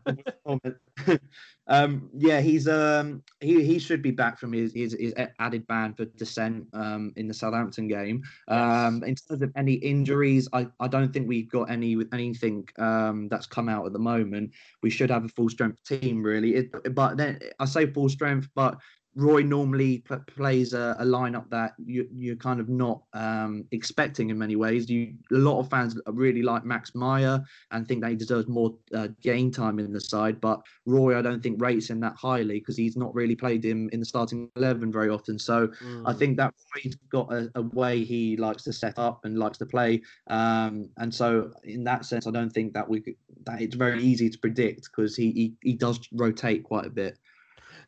Um, 1.68 2.08
yeah, 2.16 2.40
he's 2.40 2.68
um 2.68 3.22
he 3.40 3.64
he 3.64 3.78
should 3.78 4.02
be 4.02 4.10
back 4.10 4.38
from 4.38 4.52
his 4.52 4.72
his, 4.72 4.96
his 4.98 5.14
added 5.38 5.66
ban 5.66 5.94
for 5.94 6.04
dissent 6.04 6.66
um 6.72 7.12
in 7.16 7.26
the 7.26 7.34
Southampton 7.34 7.88
game. 7.88 8.22
Um, 8.48 9.02
in 9.04 9.14
terms 9.16 9.42
of 9.42 9.52
any 9.56 9.74
injuries, 9.74 10.48
I, 10.52 10.68
I 10.80 10.88
don't 10.88 11.12
think 11.12 11.28
we've 11.28 11.50
got 11.50 11.70
any 11.70 11.96
with 11.96 12.12
anything 12.12 12.68
um 12.78 13.28
that's 13.28 13.46
come 13.46 13.68
out 13.68 13.86
at 13.86 13.92
the 13.92 13.98
moment. 13.98 14.52
We 14.82 14.90
should 14.90 15.10
have 15.10 15.24
a 15.24 15.28
full 15.28 15.48
strength 15.48 15.82
team 15.84 16.22
really. 16.22 16.54
It, 16.54 16.94
but 16.94 17.16
then 17.16 17.40
I 17.58 17.64
say 17.64 17.86
full 17.86 18.08
strength, 18.08 18.48
but 18.54 18.78
Roy 19.16 19.42
normally 19.42 19.98
pl- 20.06 20.22
plays 20.26 20.74
a, 20.74 20.94
a 20.98 21.04
lineup 21.04 21.48
that 21.48 21.72
you, 21.78 22.06
you're 22.12 22.36
kind 22.36 22.60
of 22.60 22.68
not 22.68 23.02
um, 23.14 23.64
expecting 23.72 24.28
in 24.28 24.38
many 24.38 24.56
ways. 24.56 24.90
You 24.90 25.14
a 25.32 25.36
lot 25.36 25.58
of 25.58 25.70
fans 25.70 25.98
really 26.06 26.42
like 26.42 26.64
Max 26.66 26.94
Meyer 26.94 27.42
and 27.70 27.88
think 27.88 28.02
that 28.02 28.10
he 28.10 28.16
deserves 28.16 28.46
more 28.46 28.76
uh, 28.94 29.08
game 29.22 29.50
time 29.50 29.78
in 29.78 29.92
the 29.92 30.00
side. 30.00 30.38
But 30.40 30.60
Roy, 30.84 31.18
I 31.18 31.22
don't 31.22 31.42
think 31.42 31.60
rates 31.62 31.88
him 31.88 31.98
that 32.00 32.14
highly 32.14 32.58
because 32.58 32.76
he's 32.76 32.96
not 32.96 33.14
really 33.14 33.34
played 33.34 33.64
him 33.64 33.88
in 33.92 34.00
the 34.00 34.06
starting 34.06 34.50
eleven 34.56 34.92
very 34.92 35.08
often. 35.08 35.38
So 35.38 35.70
I 36.04 36.12
Mm. 36.12 36.18
think 36.18 36.36
that 36.36 36.52
Roy's 36.74 36.94
got 37.10 37.32
a, 37.32 37.50
a 37.54 37.62
way 37.62 38.04
he 38.04 38.36
likes 38.36 38.64
to 38.64 38.72
set 38.72 38.98
up 38.98 39.24
and 39.24 39.38
likes 39.38 39.58
to 39.58 39.66
play. 39.66 40.02
Um, 40.26 40.90
and 40.98 41.14
so 41.14 41.52
in 41.64 41.84
that 41.84 42.04
sense, 42.04 42.26
I 42.26 42.30
don't 42.30 42.50
think 42.50 42.74
that 42.74 42.86
we 42.86 43.00
could, 43.00 43.14
that 43.46 43.62
it's 43.62 43.76
very 43.76 44.02
easy 44.02 44.28
to 44.28 44.38
predict 44.38 44.90
because 44.90 45.16
he, 45.16 45.32
he 45.32 45.54
he 45.62 45.72
does 45.72 46.00
rotate 46.12 46.64
quite 46.64 46.84
a 46.84 46.90
bit. 46.90 47.18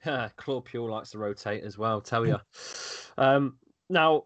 Claude 0.37 0.65
Puel 0.65 0.91
likes 0.91 1.11
to 1.11 1.19
rotate 1.19 1.65
as 1.65 1.79
well. 1.79 2.01
Tell 2.01 2.27
you. 2.27 2.39
Um, 3.17 3.59
now 3.91 4.25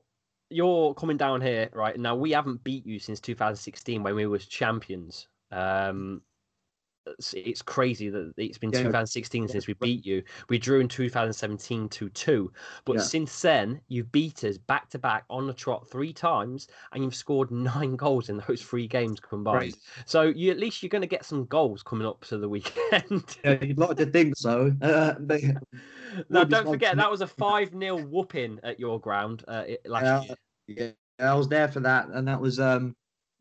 you're 0.51 0.95
coming 0.95 1.17
down 1.17 1.41
here, 1.41 1.69
right? 1.73 1.99
Now 1.99 2.15
we 2.15 2.33
haven't 2.33 2.63
beat 2.65 2.87
you 2.87 2.99
since 2.99 3.21
2016 3.21 4.03
when 4.03 4.15
we 4.15 4.27
were 4.27 4.39
champions. 4.39 5.29
Um, 5.51 6.23
it's, 7.07 7.35
it's 7.35 7.63
crazy 7.63 8.09
that 8.11 8.33
it's 8.37 8.59
been 8.59 8.71
Yeah. 8.71 8.83
2016 8.83 9.49
since 9.49 9.67
we 9.67 9.75
beat 9.75 10.05
you. 10.05 10.23
We 10.49 10.59
drew 10.59 10.81
in 10.81 10.89
2017 10.89 11.89
to 11.89 12.09
two, 12.11 12.53
but 12.85 12.97
Yeah. 12.97 13.03
since 13.03 13.41
then 13.43 13.81
you've 13.89 14.13
beat 14.13 14.45
us 14.45 14.59
back 14.59 14.89
to 14.91 14.99
back 14.99 15.25
on 15.31 15.47
the 15.47 15.53
trot 15.53 15.89
three 15.89 16.13
times, 16.13 16.69
and 16.93 17.03
you've 17.03 17.15
scored 17.15 17.51
nine 17.51 17.97
goals 17.97 18.29
in 18.29 18.43
those 18.47 18.63
three 18.63 18.87
games 18.87 19.21
combined. 19.21 19.77
So 20.07 20.23
you 20.23 20.51
at 20.51 20.59
least 20.59 20.83
you're 20.83 20.91
going 20.91 21.03
to 21.03 21.09
get 21.09 21.25
some 21.25 21.47
goals 21.47 21.83
coming 21.83 22.07
up 22.07 22.25
to 22.27 22.39
the 22.39 22.49
weekend. 22.49 22.73
Yeah, 23.45 23.63
you'd 23.63 23.79
like 23.79 23.97
to 23.97 24.07
think 24.07 24.37
so. 24.37 24.73
Uh, 24.83 25.15
but, 25.19 25.41
Now, 26.29 26.45
don't 26.45 26.69
forget 26.69 26.97
that 26.97 27.11
was 27.11 27.21
a 27.21 27.27
five 27.27 27.71
0 27.71 28.05
whooping 28.07 28.61
at 28.63 28.79
your 28.79 29.01
ground 29.01 29.45
uh, 29.49 29.65
last 29.87 30.29
year. 30.67 30.95
yeah, 31.19 31.33
I 31.33 31.35
was 31.35 31.49
there 31.49 31.69
for 31.69 31.81
that, 31.81 32.09
and 32.09 32.29
that 32.29 32.41
was 32.41 32.61
um, 32.61 32.95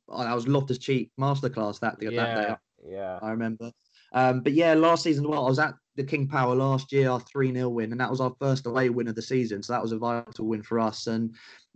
oh, 0.08 0.24
that 0.24 0.34
was 0.34 0.48
Loftus 0.48 0.77
Cheek 0.77 1.12
masterclass 1.20 1.80
that 1.82 2.00
that 2.00 2.12
day. 2.12 2.56
Yeah. 2.88 3.20
I 3.22 3.32
remember. 3.32 3.72
Um, 4.14 4.42
but 4.42 4.54
yeah, 4.54 4.74
last 4.74 5.04
season, 5.04 5.28
well, 5.28 5.46
I 5.46 5.50
was 5.50 5.60
at 5.60 5.74
the 5.96 6.04
King 6.04 6.28
Power 6.28 6.56
last 6.56 6.92
year, 6.92 7.10
our 7.10 7.20
3 7.20 7.54
0 7.54 7.70
win, 7.70 7.92
and 7.92 8.02
that 8.02 8.10
was 8.10 8.22
our 8.22 8.34
first 8.40 8.66
away 8.66 8.90
win 8.90 9.08
of 9.08 9.16
the 9.16 9.22
season. 9.22 9.64
So 9.64 9.74
that 9.74 9.82
was 9.82 9.92
a 9.92 9.98
vital 9.98 10.48
win 10.48 10.64
for 10.64 10.80
us. 10.80 11.08
And 11.08 11.36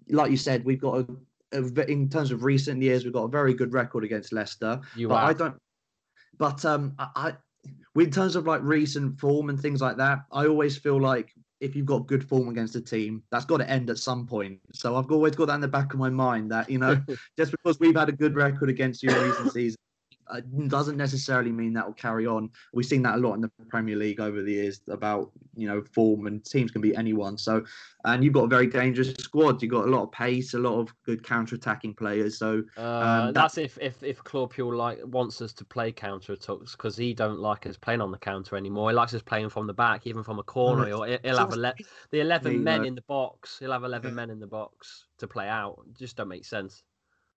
like 0.10 0.32
you 0.32 0.38
said, 0.38 0.66
we've 0.66 0.82
got 0.82 1.08
a, 1.54 1.64
a 1.64 1.92
in 1.92 2.10
terms 2.10 2.32
of 2.32 2.44
recent 2.44 2.82
years, 2.82 3.04
we've 3.04 3.14
got 3.14 3.24
a 3.24 3.30
very 3.30 3.54
good 3.54 3.74
record 3.74 4.04
against 4.04 4.34
Leicester. 4.34 4.82
You 4.96 5.08
but 5.08 5.24
I 5.24 5.34
don't, 5.34 5.56
but 6.38 6.64
um, 6.66 6.94
I, 7.00 7.08
I, 7.16 7.34
in 8.00 8.12
terms 8.12 8.36
of 8.36 8.46
like 8.46 8.62
recent 8.64 9.20
form 9.20 9.50
and 9.50 9.60
things 9.60 9.82
like 9.82 9.98
that, 9.98 10.20
I 10.32 10.48
always 10.48 10.78
feel 10.78 11.00
like 11.00 11.32
if 11.62 11.76
you've 11.76 11.86
got 11.86 12.08
good 12.08 12.28
form 12.28 12.50
against 12.50 12.76
a 12.76 12.82
team, 12.82 13.24
that's 13.32 13.46
got 13.46 13.58
to 13.58 13.70
end 13.70 13.90
at 13.90 13.98
some 13.98 14.28
point. 14.28 14.60
So 14.74 14.98
I've 14.98 15.10
always 15.10 15.36
got 15.36 15.48
that 15.48 15.56
in 15.56 15.62
the 15.62 15.70
back 15.70 15.94
of 15.94 16.00
my 16.00 16.10
mind 16.10 16.52
that, 16.52 16.70
you 16.70 16.78
know, 16.78 17.02
just 17.38 17.52
because 17.52 17.80
we've 17.80 17.96
had 17.96 18.10
a 18.10 18.12
good 18.12 18.36
record 18.36 18.70
against 18.70 19.02
you 19.02 19.10
in 19.10 19.30
recent 19.30 19.54
seasons 19.54 19.78
uh, 20.30 20.42
doesn't 20.68 20.98
necessarily 20.98 21.52
mean 21.52 21.74
that 21.74 21.86
will 21.86 21.94
carry 21.94 22.26
on. 22.26 22.50
We've 22.74 22.86
seen 22.86 23.02
that 23.04 23.16
a 23.16 23.18
lot 23.18 23.34
in 23.34 23.42
the 23.42 23.52
Premier 23.70 23.96
League 23.96 24.20
over 24.20 24.42
the 24.42 24.52
years 24.54 24.82
about 24.90 25.32
you 25.56 25.68
know 25.68 25.84
form 25.94 26.28
and 26.28 26.44
teams 26.44 26.72
can 26.72 26.82
be 26.82 26.96
anyone. 26.96 27.38
So, 27.38 27.64
and 28.06 28.24
you've 28.24 28.34
got 28.34 28.46
a 28.46 28.48
very 28.48 28.68
dangerous 28.68 29.14
squad. 29.20 29.62
You've 29.62 29.72
got 29.72 29.86
a 29.88 29.90
lot 29.92 30.04
of 30.04 30.12
pace, 30.12 30.54
a 30.54 30.60
lot 30.60 30.80
of 30.80 30.94
good 31.06 31.24
counter-attacking 31.24 31.96
players. 31.96 32.38
So 32.38 32.64
Uh, 32.78 33.26
that- 33.28 33.34
that's 33.34 33.58
if 33.58 33.78
if 33.82 34.02
if 34.04 34.24
Claude 34.24 34.52
Puel 34.52 34.76
like 34.76 35.00
wants 35.06 35.42
us 35.42 35.54
to 35.54 35.66
play 35.66 35.92
counter 35.92 36.34
attacks 36.34 36.72
because 36.76 36.98
he 36.98 37.14
don't 37.14 37.40
like 37.40 37.66
us 37.68 37.78
playing 37.78 38.02
on 38.02 38.12
the 38.12 38.18
counter 38.18 38.56
anymore. 38.56 38.90
He 38.90 38.96
likes 38.96 39.14
us 39.14 39.22
playing 39.22 39.50
from 39.50 39.68
the 39.68 39.74
back, 39.74 40.08
even 40.08 40.24
from 40.24 40.40
a 40.40 40.44
corner. 40.44 40.84
Or 40.94 41.08
he'll 41.08 41.38
have 41.38 41.54
ele- 41.54 41.74
the 42.12 42.20
eleven 42.20 42.64
men 42.64 42.82
know. 42.82 42.88
in 42.88 42.96
the 42.96 43.02
box. 43.04 43.60
He'll 43.60 43.72
have 43.72 43.84
eleven 43.84 44.12
Yeah. 44.12 44.16
men 44.16 44.30
in 44.30 44.40
the 44.40 44.48
box 44.48 45.06
to 45.20 45.28
play 45.28 45.48
out. 45.48 45.80
It 45.90 45.98
just 45.98 46.18
don't 46.18 46.28
make 46.28 46.46
sense. 46.46 46.84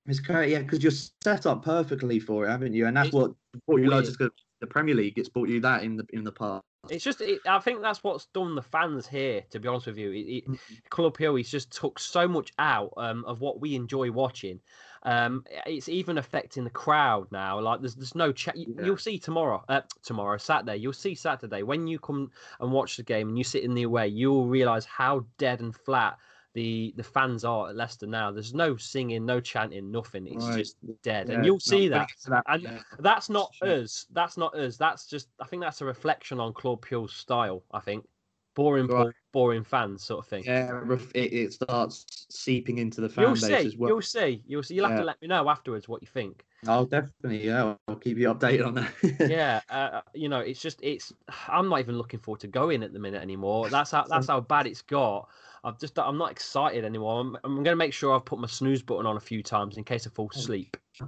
It's 0.09 0.21
correct, 0.21 0.51
yeah, 0.51 0.61
because 0.61 0.83
you're 0.83 0.93
set 1.23 1.45
up 1.47 1.65
perfectly 1.65 2.19
for 2.19 2.47
it, 2.47 2.51
haven't 2.51 2.73
you? 2.73 2.87
And 2.87 2.97
that's 2.97 3.09
It's 3.09 3.15
what 3.15 3.33
brought 3.67 3.83
you 3.83 3.91
loads 3.91 4.09
of 4.09 4.17
the 4.17 4.67
Premier 4.67 4.95
League. 4.95 5.19
It's 5.19 5.29
brought 5.29 5.49
you 5.49 5.61
that 5.61 5.83
in 5.83 5.97
the 5.97 6.07
in 6.13 6.25
the 6.25 6.33
past. 6.33 6.65
It's 6.89 7.05
just, 7.05 7.21
it, 7.21 7.41
I 7.47 7.59
think 7.59 7.83
that's 7.83 8.03
what's 8.03 8.27
done 8.27 8.55
the 8.55 8.63
fans 8.63 9.07
here. 9.07 9.43
To 9.51 9.61
be 9.61 9.69
honest 9.69 9.87
with 9.87 9.99
you, 9.99 10.13
it, 10.13 10.17
it, 10.17 10.49
Mm. 10.49 10.59
Claude 10.89 11.15
Puel, 11.15 11.37
he's 11.37 11.51
just 11.51 11.71
took 11.71 11.99
so 11.99 12.27
much 12.27 12.53
out 12.59 12.95
um, 12.97 13.25
of 13.27 13.41
what 13.41 13.61
we 13.61 13.75
enjoy 13.75 14.11
watching. 14.11 14.61
Um, 15.03 15.45
it's 15.67 15.89
even 15.89 16.19
affecting 16.19 16.65
the 16.65 16.71
crowd 16.71 17.31
now. 17.31 17.61
Like 17.61 17.81
there's 17.81 17.95
there's 17.95 18.15
no 18.15 18.33
chat. 18.33 18.57
Yeah. 18.57 18.87
You'll 18.87 18.97
see 18.97 19.19
tomorrow, 19.19 19.63
uh, 19.69 19.83
tomorrow 20.03 20.39
Saturday. 20.39 20.77
You'll 20.77 20.93
see 20.93 21.15
Saturday 21.15 21.63
when 21.63 21.87
you 21.87 21.99
come 21.99 22.31
and 22.61 22.73
watch 22.73 22.97
the 22.97 23.03
game 23.03 23.29
and 23.29 23.37
you 23.37 23.45
sit 23.45 23.65
in 23.65 23.75
the 23.75 23.83
away. 23.83 24.09
You'll 24.09 24.47
realise 24.47 24.87
how 24.87 25.27
dead 25.37 25.61
and 25.61 25.75
flat 25.75 26.17
the 26.59 26.93
the 26.97 27.05
fans 27.05 27.45
are 27.45 27.69
at 27.69 27.77
Leicester 27.77 28.07
now. 28.09 28.33
There's 28.33 28.53
no 28.53 28.77
singing, 28.77 29.25
no 29.25 29.39
chanting, 29.41 29.93
nothing. 29.93 30.27
It's 30.27 30.45
Right. 30.49 30.59
just 30.59 30.77
dead, 31.03 31.29
Yeah, 31.29 31.37
and 31.37 31.47
you'll 31.47 31.61
see 31.61 31.87
that. 31.89 32.09
that, 32.27 32.43
And 32.49 32.63
yeah. 32.65 32.83
that's 32.99 33.31
not 33.31 33.55
Sure. 33.55 33.69
us. 33.83 34.07
That's 34.11 34.37
not 34.37 34.57
us. 34.57 34.77
That's 34.77 35.07
just. 35.07 35.29
I 35.39 35.47
think 35.47 35.63
that's 35.63 35.81
a 35.83 35.85
reflection 35.85 36.41
on 36.41 36.53
Claude 36.53 36.83
Puel's 36.83 37.13
style. 37.15 37.63
I 37.71 37.79
think, 37.79 38.09
boring, 38.57 38.89
Right. 38.89 39.15
boring 39.33 39.63
fans 39.63 40.03
sort 40.03 40.25
of 40.25 40.29
thing. 40.29 40.45
Yeah, 40.45 40.83
it, 41.15 41.33
it 41.33 41.53
starts 41.53 42.27
seeping 42.29 42.79
into 42.79 43.01
the 43.01 43.09
fan 43.09 43.23
You'll 43.23 43.35
base 43.35 43.45
see. 43.45 43.67
as 43.69 43.77
well. 43.77 43.89
You'll 43.91 44.03
see. 44.03 44.43
You'll 44.45 44.65
see. 44.65 44.75
You'll 44.75 44.87
have 44.89 44.97
Yeah. 44.97 45.01
to 45.03 45.07
let 45.07 45.23
me 45.23 45.29
know 45.29 45.49
afterwards 45.49 45.89
what 45.89 46.03
you 46.03 46.09
think. 46.09 46.45
I'll 46.67 46.87
definitely, 46.87 47.47
yeah, 47.47 47.77
I'll 47.87 47.97
keep 47.97 48.19
you 48.19 48.35
updated 48.35 48.67
on 48.67 48.75
that. 48.75 48.93
yeah, 49.31 49.61
uh, 49.69 50.01
you 50.13 50.29
know, 50.29 50.41
it's 50.41 50.61
just 50.61 50.81
it's. 50.83 51.13
I'm 51.47 51.69
not 51.69 51.79
even 51.79 51.97
looking 51.97 52.19
forward 52.19 52.41
to 52.41 52.49
going 52.49 52.83
at 52.83 52.93
the 52.93 52.99
minute 52.99 53.23
anymore. 53.23 53.69
That's 53.69 53.93
how 53.93 54.05
that's 54.09 54.27
how 54.33 54.41
bad 54.41 54.67
it's 54.67 54.83
got. 54.83 55.29
I've 55.65 55.79
just 55.79 55.99
I'm 55.99 56.19
not 56.19 56.31
excited 56.31 56.85
anymore. 56.85 57.21
I'm, 57.21 57.37
I'm 57.45 57.55
going 57.57 57.65
to 57.65 57.77
make 57.77 57.93
sure 57.93 58.15
I've 58.15 58.25
put 58.25 58.39
my 58.39 58.47
snooze 58.47 58.83
button 58.83 59.07
on 59.07 59.17
a 59.17 59.21
few 59.21 59.43
times 59.43 59.77
in 59.77 59.85
case 59.85 60.07
I 60.07 60.11
fall 60.11 60.31
Oh, 60.35 60.39
asleep. 60.39 60.77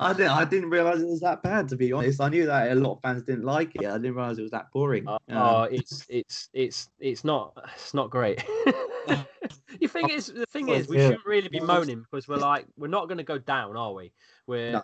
I 0.00 0.12
didn't, 0.12 0.30
I 0.30 0.44
didn't 0.44 0.70
realize 0.70 1.02
it 1.02 1.08
was 1.08 1.20
that 1.20 1.42
bad. 1.42 1.68
To 1.68 1.76
be 1.76 1.92
honest, 1.92 2.20
I 2.20 2.28
knew 2.28 2.46
that 2.46 2.72
a 2.72 2.74
lot 2.74 2.96
of 2.96 3.02
fans 3.02 3.22
didn't 3.22 3.44
like 3.44 3.74
it. 3.76 3.86
I 3.86 3.98
didn't 3.98 4.14
realize 4.14 4.38
it 4.38 4.42
was 4.42 4.50
that 4.52 4.70
boring. 4.72 5.06
Uh, 5.08 5.18
Um, 5.28 5.36
oh, 5.36 5.62
it's 5.64 6.06
it's 6.08 6.48
it's 6.52 6.88
it's 6.98 7.24
not 7.24 7.52
it's 7.74 7.94
not 7.94 8.10
great. 8.10 8.42
you 9.80 9.88
think 9.88 10.10
it's 10.10 10.28
the 10.28 10.46
thing 10.46 10.68
is 10.68 10.88
we 10.88 10.98
shouldn't 10.98 11.26
really 11.26 11.48
be 11.48 11.60
moaning 11.60 12.02
because 12.02 12.28
we're 12.28 12.36
like 12.36 12.66
we're 12.76 12.88
not 12.88 13.08
going 13.08 13.18
to 13.18 13.24
go 13.24 13.38
down, 13.38 13.76
are 13.76 13.92
we? 13.92 14.12
We're 14.46 14.72
No. 14.74 14.82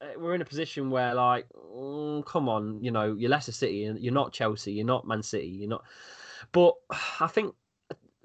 uh, 0.00 0.18
we're 0.18 0.34
in 0.34 0.42
a 0.42 0.46
position 0.46 0.90
where 0.90 1.14
like 1.14 1.46
mm, 1.50 2.24
come 2.26 2.48
on, 2.48 2.82
you 2.82 2.90
know, 2.90 3.14
you're 3.14 3.30
Leicester 3.30 3.52
City 3.52 3.84
and 3.84 3.98
you're 4.00 4.12
not 4.12 4.32
Chelsea, 4.32 4.72
you're 4.72 4.86
not 4.86 5.06
Man 5.06 5.22
City, 5.22 5.48
you're 5.48 5.68
not. 5.68 5.84
But 6.54 6.74
I 7.20 7.26
think 7.26 7.54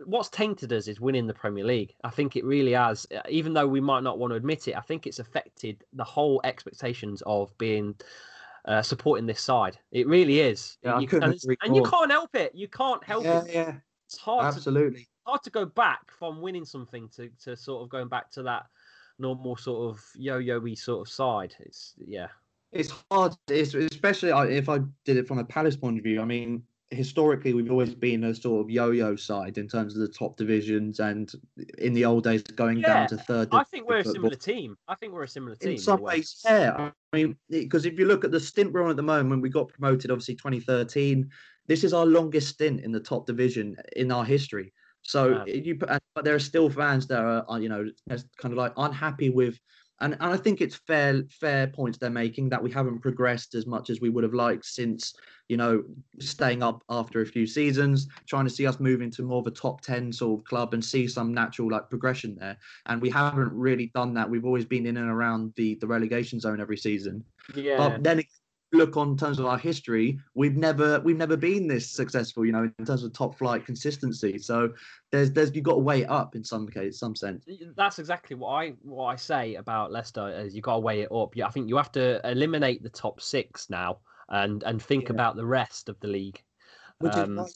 what's 0.05 0.29
tainted 0.29 0.71
us 0.71 0.88
is 0.88 1.01
winning 1.01 1.27
the 1.27 1.33
Premier 1.33 1.65
League. 1.65 1.93
I 2.05 2.09
think 2.09 2.38
it 2.38 2.45
really 2.45 2.71
has, 2.71 3.05
uh, 3.13 3.21
even 3.27 3.53
though 3.53 3.67
we 3.67 3.81
might 3.81 4.03
not 4.03 4.19
want 4.19 4.31
to 4.31 4.36
admit 4.36 4.67
it. 4.69 4.77
I 4.77 4.81
think 4.81 5.05
it's 5.05 5.19
affected 5.19 5.83
the 5.91 6.03
whole 6.05 6.39
expectations 6.45 7.21
of 7.25 7.57
being 7.57 7.95
uh, 8.65 8.81
supporting 8.81 9.25
this 9.25 9.41
side. 9.41 9.77
It 9.91 10.07
really 10.07 10.39
is. 10.39 10.77
Yeah, 10.83 10.93
I 10.93 11.00
You- 11.00 11.07
and, 11.21 11.36
and 11.63 11.75
you 11.75 11.83
can't 11.83 12.12
help 12.12 12.36
it. 12.36 12.53
You 12.55 12.67
can't 12.67 13.03
help 13.03 13.25
yeah, 13.25 13.43
it. 13.43 13.51
yeah, 13.51 13.75
It's 14.05 14.17
hard 14.17 14.51
to 14.53 14.57
absolutely. 14.57 15.07
hard 15.25 15.43
to 15.43 15.50
go 15.50 15.65
back 15.65 16.12
from 16.12 16.39
winning 16.39 16.65
something 16.65 17.09
to, 17.15 17.29
to 17.43 17.57
sort 17.57 17.83
of 17.83 17.89
going 17.89 18.07
back 18.07 18.31
to 18.31 18.43
that 18.43 18.67
normal 19.17 19.57
sort 19.57 19.89
of 19.89 20.01
yo-yo-y 20.15 20.75
sort 20.75 21.05
of 21.05 21.12
side. 21.12 21.55
It's 21.59 21.95
yeah. 21.98 22.27
It's 22.71 22.93
hard, 23.09 23.33
it's, 23.48 23.74
especially 23.74 24.29
if 24.55 24.69
I 24.69 24.77
did 25.03 25.17
it 25.17 25.27
from 25.27 25.39
a 25.39 25.43
Palace 25.43 25.75
point 25.75 25.98
of 25.98 26.03
view. 26.03 26.21
I 26.21 26.25
mean, 26.25 26.62
historically, 26.91 27.53
we've 27.53 27.69
always 27.69 27.93
been 27.93 28.24
a 28.24 28.34
sort 28.34 28.65
of 28.65 28.72
yo-yo 28.72 29.15
side 29.15 29.58
in 29.58 29.67
terms 29.67 29.96
of 29.96 30.01
the 30.01 30.08
top 30.08 30.38
divisions, 30.38 31.00
and 31.00 31.31
in 31.77 31.93
the 31.93 32.05
old 32.05 32.24
days, 32.24 32.41
going 32.41 32.79
Yeah, 32.79 32.88
down 32.88 33.08
to 33.10 33.17
third. 33.17 33.50
I 33.51 33.63
think 33.63 33.88
we're 33.88 34.00
a 34.00 34.03
similar 34.03 34.36
team. 34.36 34.75
I 34.88 34.96
think 34.96 35.13
we're 35.13 35.24
a 35.24 35.27
similar 35.27 35.55
team. 35.55 35.72
In 35.72 35.77
some 35.77 36.01
ways, 36.01 36.41
yeah. 36.43 36.91
I 37.13 37.15
mean, 37.15 37.36
because 37.50 37.86
if 37.86 38.00
you 38.00 38.05
look 38.05 38.24
at 38.24 38.31
the 38.31 38.39
stint 38.39 38.74
we're 38.74 38.84
on 38.84 38.89
at 38.89 38.96
the 38.96 39.03
moment, 39.03 39.29
when 39.29 39.41
we 39.41 39.50
got 39.50 39.69
promoted, 39.69 40.10
obviously 40.12 40.36
2013, 40.36 41.29
this 41.67 41.84
is 41.84 41.93
our 41.93 42.05
longest 42.05 42.50
stint 42.50 42.81
in 42.81 42.91
the 42.91 43.00
top 43.00 43.27
division 43.27 43.75
in 43.96 44.12
our 44.12 44.25
history. 44.25 44.74
So 45.03 45.29
Man. 45.29 45.48
you, 45.48 45.75
but 45.75 46.01
there 46.24 46.36
are 46.36 46.39
still 46.39 46.69
fans 46.69 47.08
that 47.08 47.19
are, 47.19 47.46
are, 47.48 47.60
you 47.60 47.69
know, 47.69 47.86
kind 48.10 48.51
of 48.51 48.58
like 48.58 48.74
unhappy 48.77 49.29
with, 49.29 49.60
and, 50.01 50.13
and 50.13 50.34
I 50.34 50.38
think 50.38 50.62
it's 50.62 50.75
fair 50.75 51.24
fair 51.29 51.68
points 51.68 51.98
they're 51.98 52.10
making 52.10 52.50
that 52.50 52.62
we 52.62 52.72
haven't 52.72 53.00
progressed 53.00 53.56
as 53.56 53.65
much 53.65 53.89
as 53.89 54.01
we 54.01 54.10
would 54.10 54.24
have 54.24 54.34
liked 54.34 54.65
since, 54.65 55.13
you 55.48 55.58
know, 55.58 55.84
staying 56.20 56.63
up 56.63 56.84
after 56.89 57.22
a 57.22 57.25
few 57.25 57.46
seasons, 57.46 58.08
trying 58.27 58.46
to 58.46 58.50
see 58.50 58.65
us 58.65 58.79
move 58.79 59.01
into 59.01 59.24
more 59.24 59.39
of 59.39 59.48
a 59.48 59.51
top 59.51 59.82
ten 59.82 60.12
sort 60.12 60.39
of 60.39 60.46
club 60.46 60.74
and 60.74 60.84
see 60.84 61.08
some 61.08 61.34
natural 61.34 61.70
like 61.70 61.89
progression 61.89 62.36
there. 62.39 62.58
And 62.86 63.01
we 63.01 63.10
haven't 63.10 63.51
really 63.53 63.91
done 63.94 64.13
that. 64.13 64.29
We've 64.29 64.46
always 64.46 64.65
been 64.65 64.86
in 64.86 64.98
and 64.98 65.10
around 65.10 65.53
the 65.56 65.75
the 65.75 65.88
relegation 65.88 66.39
zone 66.39 66.62
every 66.62 66.77
season. 66.77 67.24
Yeah. 67.56 67.77
But 67.77 68.03
then 68.03 68.20
look 68.71 68.97
on 68.97 69.17
terms 69.17 69.39
of 69.39 69.45
our 69.45 69.57
history, 69.57 70.19
we've 70.35 70.55
never 70.55 70.99
we've 70.99 71.17
never 71.17 71.38
been 71.38 71.67
this 71.67 71.89
successful, 71.89 72.45
you 72.45 72.51
know, 72.51 72.71
in 72.77 72.85
terms 72.85 73.03
of 73.03 73.13
top 73.13 73.38
flight 73.38 73.65
consistency. 73.65 74.38
So 74.38 74.73
there's 75.11 75.31
there's 75.31 75.53
you've 75.55 75.63
got 75.63 75.73
to 75.73 75.79
weigh 75.79 76.01
it 76.01 76.09
up 76.09 76.35
in 76.35 76.43
some 76.43 76.67
case, 76.67 76.99
some 76.99 77.15
sense. 77.15 77.45
that's 77.75 77.99
exactly 77.99 78.35
what 78.35 78.49
I 78.49 78.69
what 78.81 79.05
I 79.05 79.15
say 79.15 79.55
about 79.55 79.91
Leicester 79.91 80.29
is 80.29 80.55
you've 80.55 80.63
got 80.63 80.73
to 80.75 80.79
weigh 80.79 81.01
it 81.01 81.11
up. 81.11 81.35
Yeah, 81.35 81.47
I 81.47 81.51
think 81.51 81.69
you 81.69 81.77
have 81.77 81.91
to 81.93 82.21
eliminate 82.29 82.83
the 82.83 82.89
top 82.89 83.21
six 83.21 83.69
now 83.69 83.99
and 84.29 84.63
and 84.63 84.81
think 84.81 85.05
Yeah. 85.05 85.11
about 85.11 85.35
the 85.35 85.45
rest 85.45 85.89
of 85.89 85.99
the 85.99 86.07
league. 86.07 86.43
Which 86.99 87.15
Um, 87.15 87.39
is 87.39 87.55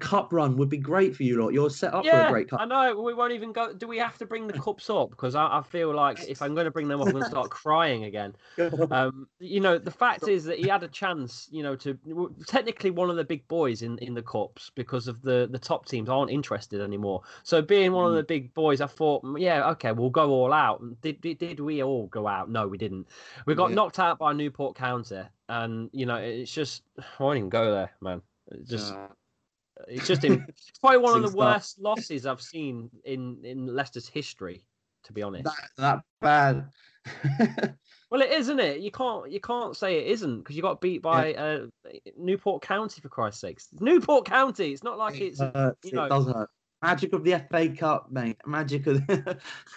cup 0.00 0.32
run 0.32 0.56
would 0.56 0.68
be 0.68 0.78
great 0.78 1.16
for 1.16 1.22
you 1.22 1.40
lot. 1.42 1.52
You're 1.52 1.70
set 1.70 1.94
up 1.94 2.08
for 2.10 2.20
a 2.20 2.24
great 2.24 2.48
cup. 2.50 2.60
I 2.60 2.64
know. 2.64 3.00
We 3.00 3.12
won't 3.12 3.32
even 3.32 3.52
go. 3.52 3.74
Do 3.74 3.86
we 3.86 3.98
have 3.98 4.16
to 4.18 4.26
bring 4.26 4.46
the 4.46 4.54
cups 4.54 4.88
up? 4.88 5.10
Because 5.10 5.34
I, 5.34 5.58
I 5.58 5.62
feel 5.62 5.94
like 5.94 6.22
if 6.22 6.40
I'm 6.40 6.54
going 6.54 6.64
to 6.64 6.70
bring 6.70 6.88
them 6.88 7.00
up, 7.00 7.06
I'm 7.06 7.12
going 7.12 7.22
to 7.22 7.28
start 7.28 7.50
crying 7.50 8.04
again. 8.04 8.34
Um, 8.90 9.28
you 9.40 9.60
know, 9.60 9.78
the 9.78 9.90
fact 9.90 10.28
is 10.28 10.44
that 10.44 10.58
he 10.58 10.66
had 10.66 10.82
a 10.82 10.88
chance. 10.88 11.48
You 11.50 11.62
know, 11.62 11.76
to 11.76 11.94
technically 12.46 12.90
one 12.90 13.10
of 13.10 13.16
the 13.16 13.24
big 13.24 13.46
boys 13.48 13.82
in, 13.82 13.98
in 13.98 14.14
the 14.14 14.22
cups 14.22 14.70
because 14.70 15.08
of 15.08 15.22
the 15.22 15.48
the 15.50 15.58
top 15.58 15.86
teams 15.86 16.08
aren't 16.08 16.30
interested 16.30 16.80
anymore. 16.80 17.22
So 17.42 17.62
being 17.62 17.92
one 17.92 18.08
of 18.10 18.14
Mm. 18.14 18.16
the 18.16 18.22
big 18.24 18.54
boys, 18.54 18.80
I 18.80 18.86
thought, 18.86 19.22
"Mm, 19.24 19.40
yeah, 19.40 19.68
okay, 19.72 19.92
we'll 19.92 20.10
go 20.10 20.30
all 20.30 20.52
out. 20.52 20.82
Did 21.02 21.20
did, 21.20 21.38
did 21.38 21.60
we 21.60 21.82
all 21.82 22.06
go 22.06 22.26
out? 22.26 22.48
No, 22.50 22.68
we 22.68 22.78
didn't. 22.78 23.08
We 23.46 23.54
got 23.54 23.72
Yeah. 23.72 23.74
knocked 23.74 23.98
out 23.98 24.18
by 24.18 24.32
Newport 24.32 24.76
County, 24.76 25.22
and 25.48 25.90
you 25.92 26.06
know, 26.06 26.16
it's 26.16 26.52
just 26.52 26.84
I 27.18 27.22
won't 27.22 27.38
even 27.38 27.50
go 27.50 27.70
there, 27.72 27.94
man. 28.00 28.22
It's 28.52 28.70
just 28.70 28.98
Uh, 28.98 29.08
it's 29.88 30.06
just 30.06 30.24
in, 30.24 30.44
it's 30.48 30.78
probably 30.80 30.98
one 30.98 31.22
of 31.22 31.30
the 31.30 31.36
worst 31.36 31.80
losses 31.80 32.26
I've 32.26 32.42
seen 32.42 32.90
in 33.04 33.38
in 33.44 33.66
Leicester's 33.66 34.08
history, 34.08 34.64
to 35.04 35.12
be 35.12 35.22
honest. 35.22 35.44
that 35.44 35.70
that 35.78 36.00
bad. 36.20 37.76
Well, 38.10 38.22
it 38.22 38.30
isn't 38.30 38.60
it? 38.60 38.80
You 38.80 38.90
can't 38.92 39.30
you 39.30 39.40
can't 39.40 39.76
say 39.76 39.98
it 39.98 40.06
isn't 40.06 40.38
because 40.38 40.54
you 40.54 40.62
got 40.62 40.80
beat 40.80 41.02
by 41.02 41.34
uh, 41.34 41.66
Newport 42.16 42.62
County 42.62 43.00
for 43.00 43.08
Christ's 43.08 43.40
sakes. 43.40 43.68
It's 43.72 43.82
Newport 43.82 44.24
County. 44.26 44.72
It's 44.72 44.84
not 44.84 44.96
like 44.96 45.20
it's 45.20 45.40
it 45.40 45.54
hurts, 45.54 45.92
you 45.92 46.00
it 46.00 46.08
does 46.08 46.26
hurt. 46.26 46.48
Magic 46.82 47.12
of 47.12 47.24
the 47.24 47.44
FA 47.50 47.68
Cup, 47.70 48.06
mate. 48.10 48.36
Magic 48.46 48.86
of. 48.86 49.02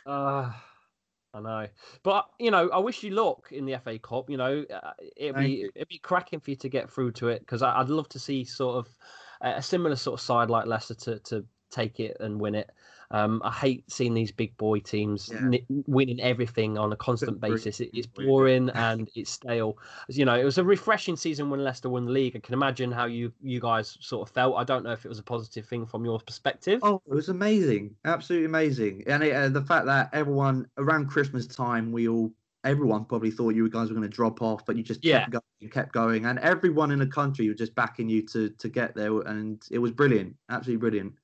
Uh, 0.05 0.51
I 1.33 1.39
know, 1.41 1.67
but 2.03 2.27
you 2.39 2.51
know, 2.51 2.69
I 2.69 2.77
wish 2.79 3.03
you 3.03 3.11
luck 3.11 3.51
in 3.51 3.65
the 3.65 3.79
FA 3.79 3.97
Cup. 3.97 4.29
You 4.29 4.37
know, 4.37 4.65
uh, 4.71 4.91
it'd 5.15 5.35
Thank 5.35 5.47
be 5.47 5.51
you. 5.53 5.71
it'd 5.75 5.87
be 5.87 5.99
cracking 5.99 6.39
for 6.39 6.51
you 6.51 6.55
to 6.57 6.69
get 6.69 6.91
through 6.91 7.11
to 7.13 7.29
it 7.29 7.39
because 7.39 7.63
I'd 7.63 7.89
love 7.89 8.09
to 8.09 8.19
see 8.19 8.43
sort 8.43 8.77
of 8.77 8.95
a 9.41 9.61
similar 9.61 9.95
sort 9.95 10.19
of 10.19 10.21
side 10.21 10.49
like 10.49 10.65
Leicester 10.65 10.95
to 10.95 11.19
to 11.19 11.45
take 11.71 11.99
it 11.99 12.17
and 12.19 12.39
win 12.39 12.55
it. 12.55 12.69
Um, 13.11 13.41
I 13.43 13.51
hate 13.51 13.91
seeing 13.91 14.13
these 14.13 14.31
big 14.31 14.55
boy 14.57 14.79
teams 14.79 15.31
Yeah. 15.33 15.47
ni- 15.47 15.65
winning 15.87 16.19
everything 16.19 16.77
on 16.77 16.93
a 16.93 16.95
constant 16.95 17.39
basis. 17.39 17.79
It, 17.79 17.89
it's 17.91 18.05
boring 18.05 18.69
and 18.69 19.09
it's 19.15 19.31
stale. 19.31 19.79
You 20.09 20.25
know, 20.25 20.35
it 20.35 20.43
was 20.43 20.59
a 20.59 20.63
refreshing 20.63 21.15
season 21.15 21.49
when 21.49 21.63
Leicester 21.63 21.89
won 21.89 22.05
the 22.05 22.11
league. 22.11 22.35
I 22.35 22.39
can 22.39 22.53
imagine 22.53 22.91
how 22.91 23.05
you 23.05 23.33
you 23.41 23.59
guys 23.59 23.97
sort 23.99 24.27
of 24.27 24.33
felt. 24.33 24.57
I 24.57 24.63
don't 24.63 24.83
know 24.83 24.91
if 24.91 25.05
it 25.05 25.09
was 25.09 25.17
a 25.17 25.23
positive 25.23 25.65
thing 25.65 25.87
from 25.87 26.05
your 26.05 26.19
perspective. 26.19 26.81
Oh, 26.83 27.01
it 27.07 27.13
was 27.15 27.29
amazing, 27.29 27.95
absolutely 28.05 28.45
amazing, 28.45 29.03
and 29.07 29.23
it, 29.23 29.35
uh, 29.35 29.49
the 29.49 29.63
fact 29.63 29.87
that 29.87 30.09
everyone 30.13 30.67
around 30.77 31.07
Christmas 31.07 31.47
time, 31.47 31.91
we 31.91 32.07
all, 32.07 32.31
everyone 32.63 33.05
probably 33.05 33.31
thought 33.31 33.55
you 33.55 33.69
guys 33.69 33.89
were 33.89 33.95
going 33.95 34.09
to 34.09 34.15
drop 34.15 34.41
off, 34.41 34.65
but 34.65 34.75
you 34.77 34.83
just 34.83 35.01
Yeah. 35.01 35.27
kept 35.27 35.29
going, 35.31 35.71
kept 35.71 35.93
going, 35.93 36.25
and 36.25 36.39
everyone 36.39 36.91
in 36.91 36.99
the 36.99 37.07
country 37.07 37.47
was 37.49 37.57
just 37.57 37.75
backing 37.75 38.09
you 38.09 38.25
to 38.27 38.49
to 38.51 38.69
get 38.69 38.95
there, 38.95 39.19
and 39.21 39.63
it 39.71 39.79
was 39.79 39.91
brilliant, 39.91 40.37
absolutely 40.49 40.79
brilliant. 40.81 41.15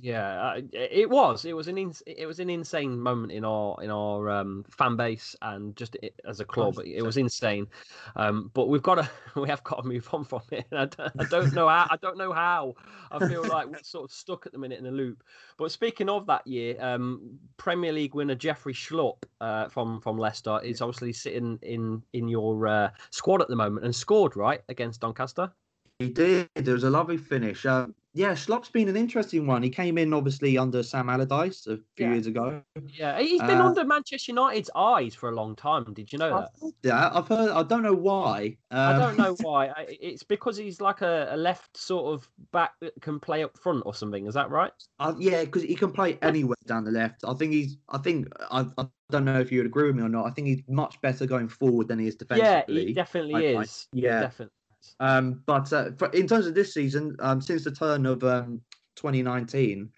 Yeah, 0.00 0.42
uh, 0.42 0.60
it 0.72 1.08
was. 1.08 1.44
It 1.44 1.54
was 1.54 1.68
an 1.68 1.78
ins- 1.78 2.02
it 2.04 2.26
was 2.26 2.40
an 2.40 2.50
insane 2.50 2.98
moment 2.98 3.30
in 3.30 3.44
our 3.44 3.80
in 3.80 3.90
our 3.90 4.28
um, 4.28 4.64
fan 4.68 4.96
base 4.96 5.36
and 5.40 5.76
just 5.76 5.96
i 6.02 6.10
as 6.28 6.40
a 6.40 6.44
club. 6.44 6.80
It 6.84 7.02
was 7.02 7.16
insane. 7.16 7.68
Um, 8.16 8.50
but 8.54 8.68
we've 8.68 8.82
got 8.82 8.96
to 8.96 9.08
we 9.40 9.48
have 9.48 9.62
got 9.62 9.82
to 9.82 9.88
move 9.88 10.08
on 10.12 10.24
from 10.24 10.42
it. 10.50 10.66
I 10.72 10.86
don't, 10.86 11.12
I 11.20 11.24
don't 11.24 11.54
know 11.54 11.68
how. 11.68 11.86
I 11.88 11.96
don't 11.96 12.18
know 12.18 12.32
how. 12.32 12.74
I 13.12 13.24
feel 13.28 13.46
like 13.46 13.68
we're 13.68 13.82
sort 13.84 14.10
of 14.10 14.10
stuck 14.10 14.46
at 14.46 14.52
the 14.52 14.58
minute 14.58 14.80
in 14.80 14.86
a 14.86 14.90
loop. 14.90 15.22
But 15.58 15.70
speaking 15.70 16.08
of 16.08 16.26
that 16.26 16.44
year, 16.44 16.76
um, 16.80 17.38
Premier 17.56 17.92
League 17.92 18.16
winner 18.16 18.34
Jeffrey 18.34 18.74
Schlupp 18.74 19.22
uh, 19.40 19.68
from 19.68 20.00
from 20.00 20.18
Leicester 20.18 20.60
is 20.64 20.80
obviously 20.80 21.12
sitting 21.12 21.56
in 21.62 22.02
in 22.12 22.26
your 22.26 22.66
uh, 22.66 22.90
squad 23.10 23.42
at 23.42 23.48
the 23.48 23.56
moment 23.56 23.84
and 23.84 23.94
scored 23.94 24.34
right 24.34 24.60
against 24.68 25.00
Doncaster. 25.00 25.52
He 26.00 26.08
did. 26.08 26.48
It 26.56 26.66
was 26.66 26.82
a 26.82 26.90
lovely 26.90 27.16
finish. 27.16 27.64
Um, 27.64 27.94
yeah, 28.16 28.32
Schlupp's 28.32 28.70
been 28.70 28.88
an 28.88 28.96
interesting 28.96 29.44
one. 29.46 29.62
He 29.62 29.70
came 29.70 29.98
in 29.98 30.14
obviously 30.14 30.56
under 30.56 30.84
Sam 30.84 31.08
Allardyce 31.10 31.66
a 31.66 31.76
few 31.96 32.06
Yeah. 32.06 32.12
years 32.12 32.26
ago. 32.28 32.62
Yeah, 32.88 33.18
he's 33.20 33.40
been 33.40 33.60
Uh, 33.60 33.66
under 33.66 33.84
Manchester 33.84 34.30
United's 34.30 34.70
eyes 34.76 35.14
for 35.16 35.28
a 35.28 35.34
long 35.34 35.56
time. 35.56 35.92
Did 35.92 36.12
you 36.12 36.18
know 36.18 36.30
that? 36.30 36.50
Heard. 36.84 36.92
I've 36.92 37.26
heard. 37.26 37.50
I 37.50 37.64
don't 37.64 37.82
know 37.82 37.92
why. 37.94 38.56
I 38.70 38.92
Um, 38.92 39.00
don't 39.00 39.18
know 39.18 39.34
why. 39.48 39.72
It's 39.88 40.22
because 40.22 40.56
he's 40.56 40.80
like 40.80 41.02
a, 41.02 41.28
a 41.32 41.36
left 41.36 41.76
sort 41.76 42.14
of 42.14 42.28
back 42.52 42.72
that 42.80 42.92
can 43.00 43.18
play 43.18 43.42
up 43.42 43.58
front 43.58 43.82
or 43.84 43.94
something. 43.94 44.26
Is 44.26 44.34
that 44.34 44.48
right? 44.48 44.72
Uh, 45.00 45.14
yeah, 45.18 45.44
because 45.44 45.62
he 45.64 45.74
can 45.74 45.90
play 45.90 46.16
anywhere 46.22 46.56
down 46.66 46.84
the 46.84 46.92
left. 46.92 47.24
I 47.26 47.34
think 47.34 47.52
he's. 47.52 47.76
I 47.88 47.98
think 47.98 48.28
I, 48.50 48.64
I 48.78 48.86
don't 49.10 49.24
know 49.24 49.40
if 49.40 49.50
you 49.50 49.58
would 49.58 49.66
agree 49.66 49.88
with 49.88 49.96
me 49.96 50.02
or 50.04 50.08
not. 50.08 50.26
I 50.26 50.30
think 50.30 50.46
he's 50.46 50.62
much 50.68 51.00
better 51.00 51.26
going 51.26 51.48
forward 51.48 51.88
than 51.88 51.98
he 51.98 52.06
is 52.06 52.14
defensively. 52.14 52.74
Yeah, 52.82 52.86
he 52.86 52.92
definitely 52.92 53.34
I- 53.34 53.58
I- 53.58 53.62
is. 53.62 53.88
yeah. 53.92 54.20
definitely. 54.20 54.52
Um, 55.00 55.42
but 55.46 55.72
uh, 55.72 55.90
for, 55.98 56.08
in 56.08 56.26
terms 56.26 56.46
of 56.46 56.54
this 56.54 56.74
season, 56.74 57.16
um, 57.20 57.40
since 57.40 57.64
the 57.64 57.70
turn 57.70 58.06
of 58.06 58.22
um, 58.24 58.60
2019, 58.96 59.90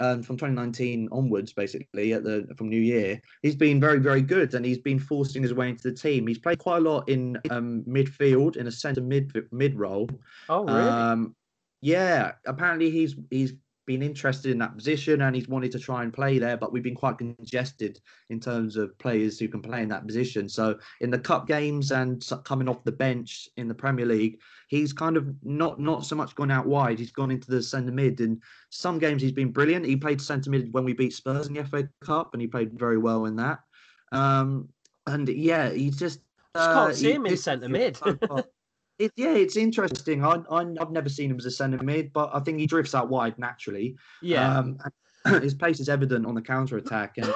um, 0.00 0.22
from 0.22 0.36
2019 0.36 1.08
onwards, 1.12 1.52
basically 1.52 2.14
at 2.14 2.24
the 2.24 2.48
from 2.56 2.68
New 2.68 2.80
Year, 2.80 3.20
he's 3.42 3.54
been 3.56 3.80
very, 3.80 3.98
very 3.98 4.22
good, 4.22 4.54
and 4.54 4.64
he's 4.64 4.78
been 4.78 4.98
forcing 4.98 5.42
his 5.42 5.54
way 5.54 5.68
into 5.68 5.88
the 5.88 5.96
team. 5.96 6.26
He's 6.26 6.38
played 6.38 6.58
quite 6.58 6.78
a 6.78 6.80
lot 6.80 7.08
in 7.08 7.38
um, 7.50 7.84
midfield 7.88 8.56
in 8.56 8.66
a 8.66 8.72
centre 8.72 9.02
mid 9.02 9.32
mid 9.52 9.78
role. 9.78 10.10
Oh, 10.48 10.64
really? 10.64 10.78
Um, 10.78 11.36
Yeah, 11.80 12.32
apparently 12.46 12.90
he's 12.90 13.14
he's 13.30 13.52
been 13.86 14.02
interested 14.02 14.50
in 14.50 14.58
that 14.58 14.76
position 14.76 15.22
and 15.22 15.36
he's 15.36 15.48
wanted 15.48 15.72
to 15.72 15.78
try 15.78 16.02
and 16.02 16.12
play 16.12 16.38
there, 16.38 16.56
but 16.56 16.72
we've 16.72 16.82
been 16.82 16.94
quite 16.94 17.18
congested 17.18 18.00
in 18.30 18.40
terms 18.40 18.76
of 18.76 18.96
players 18.98 19.38
who 19.38 19.48
can 19.48 19.62
play 19.62 19.82
in 19.82 19.88
that 19.88 20.06
position. 20.06 20.48
So 20.48 20.78
in 21.00 21.10
the 21.10 21.18
cup 21.18 21.46
games 21.46 21.92
and 21.92 22.24
coming 22.44 22.68
off 22.68 22.84
the 22.84 22.92
bench 22.92 23.48
in 23.56 23.68
the 23.68 23.74
Premier 23.74 24.06
League, 24.06 24.40
he's 24.68 24.92
kind 24.92 25.16
of 25.16 25.28
not 25.42 25.78
not 25.78 26.04
so 26.04 26.16
much 26.16 26.34
gone 26.34 26.50
out 26.50 26.66
wide. 26.66 26.98
He's 26.98 27.12
gone 27.12 27.30
into 27.30 27.50
the 27.50 27.62
centre 27.62 27.92
mid. 27.92 28.20
And 28.20 28.42
some 28.70 28.98
games 28.98 29.22
he's 29.22 29.32
been 29.32 29.52
brilliant. 29.52 29.86
He 29.86 29.96
played 29.96 30.20
centre 30.20 30.50
mid 30.50 30.72
when 30.72 30.84
we 30.84 30.92
beat 30.92 31.12
Spurs 31.12 31.46
in 31.46 31.54
the 31.54 31.64
FA 31.64 31.88
Cup, 32.00 32.30
and 32.32 32.40
he 32.40 32.48
played 32.48 32.78
very 32.78 32.98
well 32.98 33.26
in 33.26 33.36
that. 33.36 33.60
Um, 34.12 34.68
and 35.06 35.28
yeah, 35.28 35.70
he 35.70 35.90
just. 35.90 36.20
Uh, 36.54 36.72
can't 36.72 36.96
see 36.96 37.12
him 37.12 37.26
in 37.26 37.36
centre 37.36 37.68
mid. 37.68 37.98
It, 38.98 39.12
yeah, 39.16 39.34
it's 39.34 39.56
interesting. 39.56 40.24
I, 40.24 40.38
I 40.50 40.64
have 40.78 40.90
never 40.90 41.08
seen 41.08 41.30
him 41.30 41.38
as 41.38 41.46
a 41.46 41.50
centre 41.50 41.82
mid, 41.82 42.12
but 42.12 42.30
I 42.32 42.40
think 42.40 42.58
he 42.58 42.66
drifts 42.66 42.94
out 42.94 43.08
wide 43.08 43.38
naturally. 43.38 43.96
Yeah, 44.22 44.58
um, 44.58 44.78
his 45.42 45.54
pace 45.54 45.80
is 45.80 45.88
evident 45.88 46.26
on 46.26 46.34
the 46.34 46.42
counter 46.42 46.76
attack 46.76 47.18
and 47.18 47.32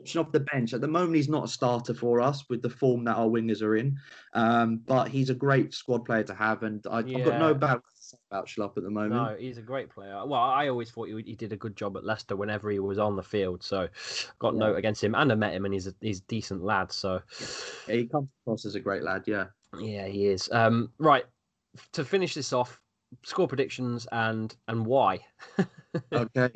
option 0.00 0.20
off 0.20 0.32
the 0.32 0.40
bench. 0.40 0.72
At 0.72 0.80
the 0.80 0.88
moment, 0.88 1.16
he's 1.16 1.28
not 1.28 1.44
a 1.44 1.48
starter 1.48 1.94
for 1.94 2.20
us 2.20 2.44
with 2.48 2.62
the 2.62 2.70
form 2.70 3.04
that 3.04 3.16
our 3.16 3.28
wingers 3.28 3.62
are 3.62 3.76
in, 3.76 3.98
um, 4.34 4.80
but 4.86 5.08
he's 5.08 5.30
a 5.30 5.34
great 5.34 5.74
squad 5.74 6.04
player 6.04 6.24
to 6.24 6.34
have, 6.34 6.62
and 6.62 6.84
I, 6.90 6.96
have 6.96 7.24
got 7.24 7.38
no 7.38 7.54
bad 7.54 7.80
about 8.30 8.46
Schlupp 8.46 8.76
at 8.76 8.82
the 8.82 8.90
moment. 8.90 9.14
No, 9.14 9.36
he's 9.38 9.58
a 9.58 9.62
great 9.62 9.90
player. 9.90 10.26
Well, 10.26 10.40
I 10.40 10.68
always 10.68 10.90
thought 10.90 11.08
he, 11.08 11.22
he 11.24 11.36
did 11.36 11.52
a 11.52 11.56
good 11.56 11.76
job 11.76 11.96
at 11.96 12.04
Leicester 12.04 12.36
whenever 12.36 12.70
he 12.70 12.78
was 12.78 12.98
on 12.98 13.16
the 13.16 13.22
field. 13.22 13.62
So, 13.62 13.88
got 14.38 14.54
yeah. 14.54 14.60
note 14.60 14.76
against 14.76 15.02
him, 15.02 15.14
and 15.14 15.30
I 15.30 15.34
met 15.34 15.54
him, 15.54 15.64
and 15.64 15.74
he's 15.74 15.86
a 15.86 15.94
he's 16.00 16.18
a 16.18 16.24
decent 16.24 16.62
lad. 16.62 16.92
So, 16.92 17.22
yeah, 17.88 17.94
he 17.94 18.06
comes 18.06 18.28
across 18.42 18.64
as 18.66 18.74
a 18.74 18.80
great 18.80 19.02
lad. 19.02 19.24
Yeah. 19.26 19.46
Yeah, 19.78 20.06
he 20.06 20.26
is. 20.26 20.48
Um, 20.52 20.90
right 20.98 21.24
to 21.92 22.04
finish 22.04 22.34
this 22.34 22.52
off, 22.52 22.80
score 23.24 23.48
predictions 23.48 24.06
and 24.12 24.54
and 24.68 24.84
why. 24.84 25.20
okay, 26.12 26.50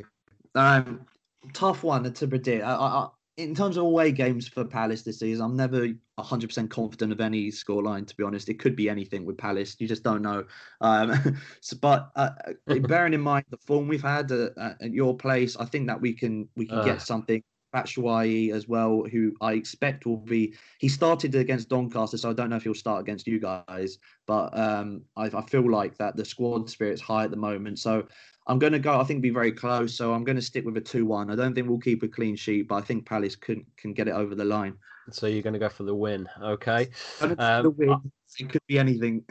um, 0.55 1.07
tough 1.53 1.83
one 1.83 2.13
to 2.13 2.27
predict. 2.27 2.65
I, 2.65 2.75
I, 2.75 3.09
in 3.37 3.55
terms 3.55 3.77
of 3.77 3.85
away 3.85 4.13
games 4.13 4.49
for 4.49 4.65
Palace 4.65 5.03
this 5.03 5.19
season, 5.19 5.45
I'm 5.45 5.57
never 5.57 5.89
100% 6.19 6.71
confident 6.71 7.13
of 7.13 7.21
any 7.21 7.49
scoreline. 7.51 8.07
To 8.07 8.17
be 8.17 8.25
honest, 8.25 8.49
it 8.49 8.59
could 8.59 8.75
be 8.75 8.89
anything 8.89 9.27
with 9.27 9.37
Palace. 9.37 9.77
You 9.79 9.87
just 9.87 10.03
don't 10.03 10.23
know. 10.23 10.45
Um, 10.81 11.39
so, 11.61 11.77
but 11.77 12.11
uh, 12.17 12.31
uh 12.71 12.79
bearing 12.81 13.13
in 13.13 13.21
mind 13.21 13.45
the 13.51 13.59
form 13.59 13.89
we've 13.89 14.03
had 14.03 14.33
uh, 14.33 14.49
uh, 14.57 14.75
at 14.81 14.93
your 14.93 15.15
place, 15.17 15.57
I 15.57 15.67
think 15.67 15.87
that 15.89 16.01
we 16.01 16.15
can 16.15 16.49
we 16.57 16.67
can 16.67 16.79
uh. 16.79 16.85
get 16.85 17.03
something 17.03 17.43
Batshuayi 17.75 18.53
as 18.53 18.69
well, 18.69 19.05
who 19.11 19.35
I 19.41 19.53
expect 19.53 20.07
will 20.07 20.17
be. 20.17 20.55
He 20.79 20.89
started 20.89 21.35
against 21.35 21.69
Doncaster, 21.69 22.19
so 22.19 22.31
I 22.31 22.33
don't 22.33 22.51
know 22.51 22.57
if 22.57 22.65
he'll 22.65 22.75
start 22.75 23.01
against 23.01 23.27
you 23.27 23.39
guys. 23.39 23.99
But 24.27 24.57
um, 24.59 25.03
I, 25.17 25.27
I, 25.27 25.43
feel 25.43 25.71
like 25.71 25.97
that 25.99 26.17
the 26.17 26.25
squad 26.25 26.71
spirit's 26.71 27.01
high 27.01 27.25
at 27.25 27.31
the 27.31 27.37
moment. 27.37 27.79
So 27.79 28.07
I'm 28.47 28.59
going 28.59 28.73
to 28.73 28.79
go. 28.79 28.99
I 28.99 29.05
think 29.05 29.23
be 29.23 29.31
very 29.31 29.53
close. 29.53 29.95
So 29.95 30.13
I'm 30.13 30.25
going 30.25 30.37
to 30.37 30.43
stick 30.43 30.65
with 30.65 30.77
a 30.77 30.81
two-one. 30.81 31.31
I 31.31 31.37
don't 31.37 31.55
think 31.55 31.69
we'll 31.69 31.79
keep 31.79 32.03
a 32.03 32.09
clean 32.09 32.37
sheet, 32.37 32.69
but 32.69 32.77
I 32.77 32.81
think 32.81 33.07
Palace 33.07 33.37
can 33.37 33.65
can 33.77 33.93
get 33.93 34.09
it 34.09 34.15
over 34.15 34.35
the 34.35 34.45
line. 34.45 34.77
So 35.11 35.27
you're 35.27 35.43
going 35.43 35.53
to 35.53 35.61
go 35.61 35.69
for 35.69 35.85
the 35.85 35.95
win, 35.95 36.29
okay? 36.43 36.89
Um, 37.21 37.63
the 37.63 37.71
win. 37.71 38.13
It 38.39 38.51
could 38.51 38.67
be 38.67 38.79
anything. 38.79 39.25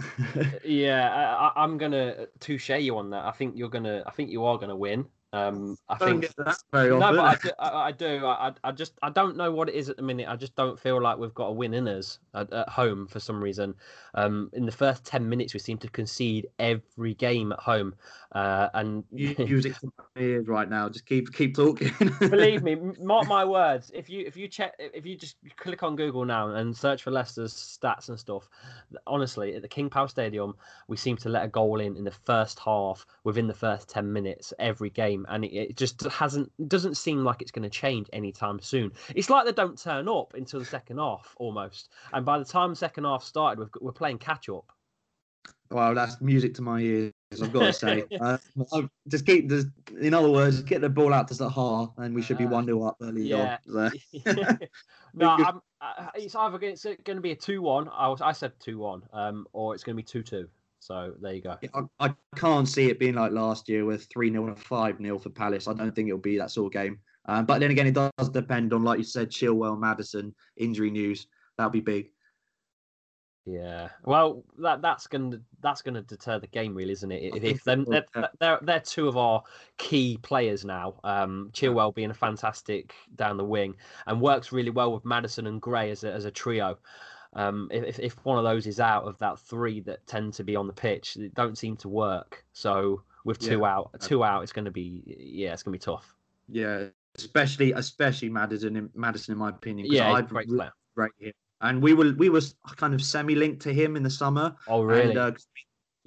yeah, 0.63 1.35
I, 1.55 1.63
am 1.63 1.77
gonna 1.77 2.27
touche 2.39 2.69
you 2.69 2.97
on 2.97 3.09
that. 3.11 3.25
I 3.25 3.31
think 3.31 3.55
you're 3.55 3.69
gonna. 3.69 4.03
I 4.07 4.11
think 4.11 4.31
you 4.31 4.45
are 4.45 4.57
gonna 4.57 4.75
win. 4.75 5.05
Um, 5.35 5.77
I 5.89 5.97
don't 5.97 6.21
think 6.21 6.33
that 6.37 6.57
very 6.71 6.91
often. 6.91 7.15
No, 7.15 7.21
but 7.21 7.25
I 7.25 7.35
do, 7.43 7.49
I, 7.59 7.87
I 7.87 7.91
do. 7.91 8.25
I, 8.25 8.51
I, 8.63 8.71
just 8.71 8.93
I 9.03 9.09
don't 9.09 9.35
know 9.35 9.51
what 9.51 9.67
it 9.67 9.75
is 9.75 9.89
at 9.89 9.97
the 9.97 10.01
minute. 10.01 10.29
I 10.29 10.37
just 10.37 10.55
don't 10.55 10.79
feel 10.79 11.01
like 11.01 11.17
we've 11.17 11.33
got 11.33 11.47
a 11.47 11.51
win 11.51 11.73
in 11.73 11.89
us 11.89 12.19
at, 12.33 12.51
at 12.53 12.69
home 12.69 13.05
for 13.05 13.19
some 13.19 13.43
reason. 13.43 13.75
Um, 14.13 14.49
in 14.53 14.65
the 14.65 14.71
first 14.71 15.03
ten 15.03 15.27
minutes, 15.27 15.53
we 15.53 15.59
seem 15.59 15.77
to 15.79 15.89
concede 15.89 16.47
every 16.57 17.15
game 17.15 17.51
at 17.51 17.59
home, 17.59 17.95
uh, 18.31 18.69
and 18.75 19.03
you 19.11 19.35
use 19.45 19.65
it 19.65 19.75
ears 20.17 20.47
right 20.47 20.69
now. 20.69 20.87
Just 20.87 21.05
keep 21.05 21.33
keep 21.33 21.53
talking. 21.53 21.91
believe 22.19 22.63
me, 22.63 22.75
mark 23.01 23.27
my 23.27 23.43
words. 23.43 23.91
If 23.93 24.09
you 24.09 24.25
if 24.25 24.37
you 24.37 24.47
check 24.47 24.73
if 24.79 25.05
you 25.05 25.17
just 25.17 25.35
click 25.57 25.83
on 25.83 25.97
Google 25.97 26.23
now 26.23 26.51
and 26.51 26.75
search 26.75 27.03
for 27.03 27.11
Leicester's 27.11 27.53
stats 27.53 28.07
and 28.07 28.17
stuff, 28.17 28.47
honestly, 29.05 29.53
at 29.55 29.61
the 29.61 29.67
King 29.67 29.89
Power 29.89 30.07
Stadium, 30.07 30.55
we 30.87 30.95
seem 30.95 31.17
to 31.17 31.29
let 31.29 31.43
a 31.43 31.49
goal 31.49 31.81
in 31.81 31.97
in 31.97 32.05
the 32.05 32.11
first 32.11 32.59
half 32.59 33.05
within 33.25 33.47
the 33.47 33.53
first 33.53 33.89
ten 33.89 34.13
minutes 34.13 34.53
every 34.59 34.89
game 34.89 35.24
and 35.29 35.45
it, 35.45 35.53
it 35.53 35.77
just 35.77 36.01
hasn't 36.03 36.51
doesn't 36.67 36.95
seem 36.95 37.23
like 37.23 37.41
it's 37.41 37.51
going 37.51 37.63
to 37.63 37.69
change 37.69 38.07
anytime 38.13 38.59
soon. 38.59 38.91
It's 39.15 39.29
like 39.29 39.45
they 39.45 39.51
don't 39.51 39.77
turn 39.77 40.07
up 40.07 40.33
until 40.33 40.59
the 40.59 40.65
second 40.65 40.97
half 40.97 41.35
almost, 41.37 41.91
and 42.13 42.25
by 42.25 42.39
the 42.39 42.45
time 42.45 42.71
the 42.71 42.75
second 42.75 43.05
half 43.05 43.23
started, 43.23 43.59
we've, 43.59 43.69
we're 43.81 43.91
playing 43.91 44.19
catch 44.19 44.49
up. 44.49 44.71
Well, 45.71 45.95
that's 45.95 46.21
music 46.21 46.53
to 46.55 46.61
my 46.61 46.79
ears. 46.79 47.11
I've 47.41 47.51
got 47.51 47.65
to 47.65 47.73
say, 47.73 48.03
uh, 48.21 48.37
just 49.07 49.25
keep 49.25 49.49
just, 49.49 49.67
in 49.99 50.13
other 50.13 50.29
words, 50.29 50.61
get 50.61 50.81
the 50.81 50.89
ball 50.89 51.13
out 51.13 51.27
to 51.29 51.33
Zaha, 51.33 51.91
and 51.97 52.13
we 52.13 52.21
should 52.21 52.37
be 52.37 52.45
uh, 52.45 52.49
one 52.49 52.65
0 52.65 52.83
up 52.83 52.97
early 53.01 53.23
yeah. 53.23 53.57
on. 53.75 53.91
no, 55.13 55.29
I'm, 55.29 55.61
uh, 55.81 56.07
it's 56.15 56.35
either 56.35 56.57
going 56.57 56.77
to 56.77 57.21
be 57.21 57.31
a 57.31 57.35
two-one. 57.35 57.89
I, 57.89 58.07
was, 58.07 58.21
I 58.21 58.31
said 58.31 58.53
two-one, 58.59 59.03
um, 59.11 59.47
or 59.53 59.73
it's 59.73 59.83
going 59.83 59.95
to 59.95 59.97
be 59.97 60.03
two-two. 60.03 60.47
So 60.85 61.13
there 61.19 61.33
you 61.33 61.41
go. 61.41 61.57
I, 61.73 61.81
I 61.99 62.13
can't 62.35 62.69
see 62.69 62.91
it 62.91 62.99
being 62.99 63.15
like 63.15 63.31
last 63.31 63.67
year 63.67 63.85
with 63.85 64.07
3 64.13 64.31
0 64.31 64.45
and 64.45 64.59
5 64.59 64.97
0 64.99 65.17
for 65.17 65.29
Palace. 65.31 65.67
I 65.67 65.73
don't 65.73 65.95
think 65.95 66.09
it'll 66.09 66.19
be 66.19 66.37
that 66.37 66.51
sort 66.51 66.67
of 66.67 66.79
game. 66.79 66.99
Um, 67.27 67.47
but 67.47 67.59
then 67.59 67.71
again, 67.71 67.87
it 67.87 67.95
does 67.95 68.29
depend 68.29 68.71
on, 68.71 68.83
like 68.83 68.99
you 68.99 69.03
said, 69.03 69.31
Chilwell, 69.31 69.79
Maddison, 69.79 70.35
injury 70.57 70.91
news. 70.91 71.25
That'll 71.57 71.71
be 71.71 71.79
big. 71.79 72.11
Yeah, 73.47 73.89
well, 74.03 74.43
that 74.59 74.83
that's 74.83 75.07
gonna 75.07 75.39
that's 75.61 75.81
gonna 75.81 76.01
deter 76.01 76.39
the 76.39 76.47
game, 76.47 76.75
really, 76.75 76.93
isn't 76.93 77.11
it? 77.11 77.35
If, 77.35 77.43
if 77.43 77.63
them, 77.63 77.85
they're, 77.87 78.05
they're, 78.39 78.59
they're 78.61 78.79
two 78.79 79.07
of 79.07 79.17
our 79.17 79.41
key 79.77 80.17
players 80.21 80.65
now. 80.65 80.99
Um, 81.03 81.49
Chilwell 81.53 81.93
being 81.93 82.11
a 82.11 82.15
fantastic 82.15 82.93
down 83.15 83.37
the 83.37 83.43
wing 83.43 83.75
and 84.05 84.21
works 84.21 84.51
really 84.51 84.71
well 84.71 84.93
with 84.93 85.05
Maddison 85.05 85.47
and 85.47 85.61
Gray 85.61 85.89
as 85.89 86.03
a, 86.03 86.11
as 86.11 86.25
a 86.25 86.31
trio. 86.31 86.77
Um, 87.35 87.67
if, 87.71 87.99
if 87.99 88.13
one 88.23 88.37
of 88.37 88.45
those 88.45 88.65
is 88.65 88.79
out 88.79 89.03
of 89.03 89.17
that 89.19 89.39
three 89.39 89.81
that 89.81 90.05
tend 90.07 90.33
to 90.35 90.43
be 90.43 90.55
on 90.55 90.67
the 90.67 90.73
pitch, 90.73 91.17
it 91.17 91.33
don't 91.35 91.57
seem 91.57 91.75
to 91.77 91.89
work. 91.89 92.45
So 92.53 93.03
with 93.25 93.39
two 93.39 93.59
yeah. 93.59 93.75
out, 93.75 93.91
two 93.99 94.23
out, 94.23 94.43
it's 94.43 94.53
going 94.53 94.65
to 94.65 94.71
be 94.71 95.03
yeah, 95.05 95.53
it's 95.53 95.63
going 95.63 95.77
to 95.77 95.79
be 95.79 95.83
tough. 95.83 96.15
Yeah, 96.47 96.85
especially 97.17 97.73
especially 97.73 98.29
Maddison, 98.29 98.75
in, 98.77 98.89
Maddison 98.95 99.33
in 99.33 99.37
my 99.37 99.49
opinion. 99.49 99.87
Yeah, 99.89 100.13
I'd 100.13 100.29
great 100.29 100.47
player. 100.47 100.71
Right 100.95 101.11
here. 101.17 101.33
And 101.61 101.81
we 101.81 101.93
were 101.93 102.13
we 102.13 102.29
were 102.29 102.41
kind 102.77 102.93
of 102.93 103.01
semi 103.01 103.35
linked 103.35 103.61
to 103.63 103.73
him 103.73 103.95
in 103.95 104.03
the 104.03 104.09
summer. 104.09 104.55
Oh 104.67 104.83
really? 104.83 105.09
And, 105.09 105.17
uh, 105.17 105.31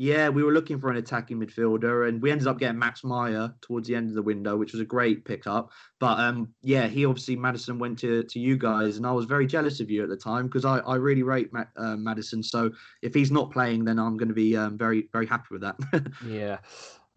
yeah, 0.00 0.28
we 0.28 0.44
were 0.44 0.52
looking 0.52 0.78
for 0.78 0.90
an 0.90 0.96
attacking 0.96 1.40
midfielder, 1.40 2.08
and 2.08 2.22
we 2.22 2.30
ended 2.30 2.46
up 2.46 2.60
getting 2.60 2.78
Max 2.78 3.02
Meyer 3.02 3.52
towards 3.60 3.88
the 3.88 3.96
end 3.96 4.08
of 4.08 4.14
the 4.14 4.22
window, 4.22 4.56
which 4.56 4.72
was 4.72 4.80
a 4.80 4.84
great 4.84 5.24
pickup. 5.24 5.72
But 5.98 6.20
um, 6.20 6.54
yeah, 6.62 6.86
he 6.86 7.04
obviously 7.04 7.34
Maddison 7.34 7.80
went 7.80 7.98
to 7.98 8.22
to 8.22 8.38
you 8.38 8.56
guys, 8.56 8.96
and 8.96 9.04
I 9.04 9.10
was 9.10 9.26
very 9.26 9.44
jealous 9.44 9.80
of 9.80 9.90
you 9.90 10.04
at 10.04 10.08
the 10.08 10.16
time 10.16 10.46
because 10.46 10.64
I, 10.64 10.78
I 10.78 10.94
really 10.94 11.24
rate 11.24 11.52
Matt, 11.52 11.70
uh, 11.76 11.96
Maddison. 11.96 12.44
So 12.44 12.70
if 13.02 13.12
he's 13.12 13.32
not 13.32 13.50
playing, 13.50 13.84
then 13.84 13.98
I'm 13.98 14.16
going 14.16 14.28
to 14.28 14.34
be 14.34 14.56
um, 14.56 14.78
very 14.78 15.08
very 15.12 15.26
happy 15.26 15.48
with 15.50 15.62
that. 15.62 15.76
yeah. 16.24 16.58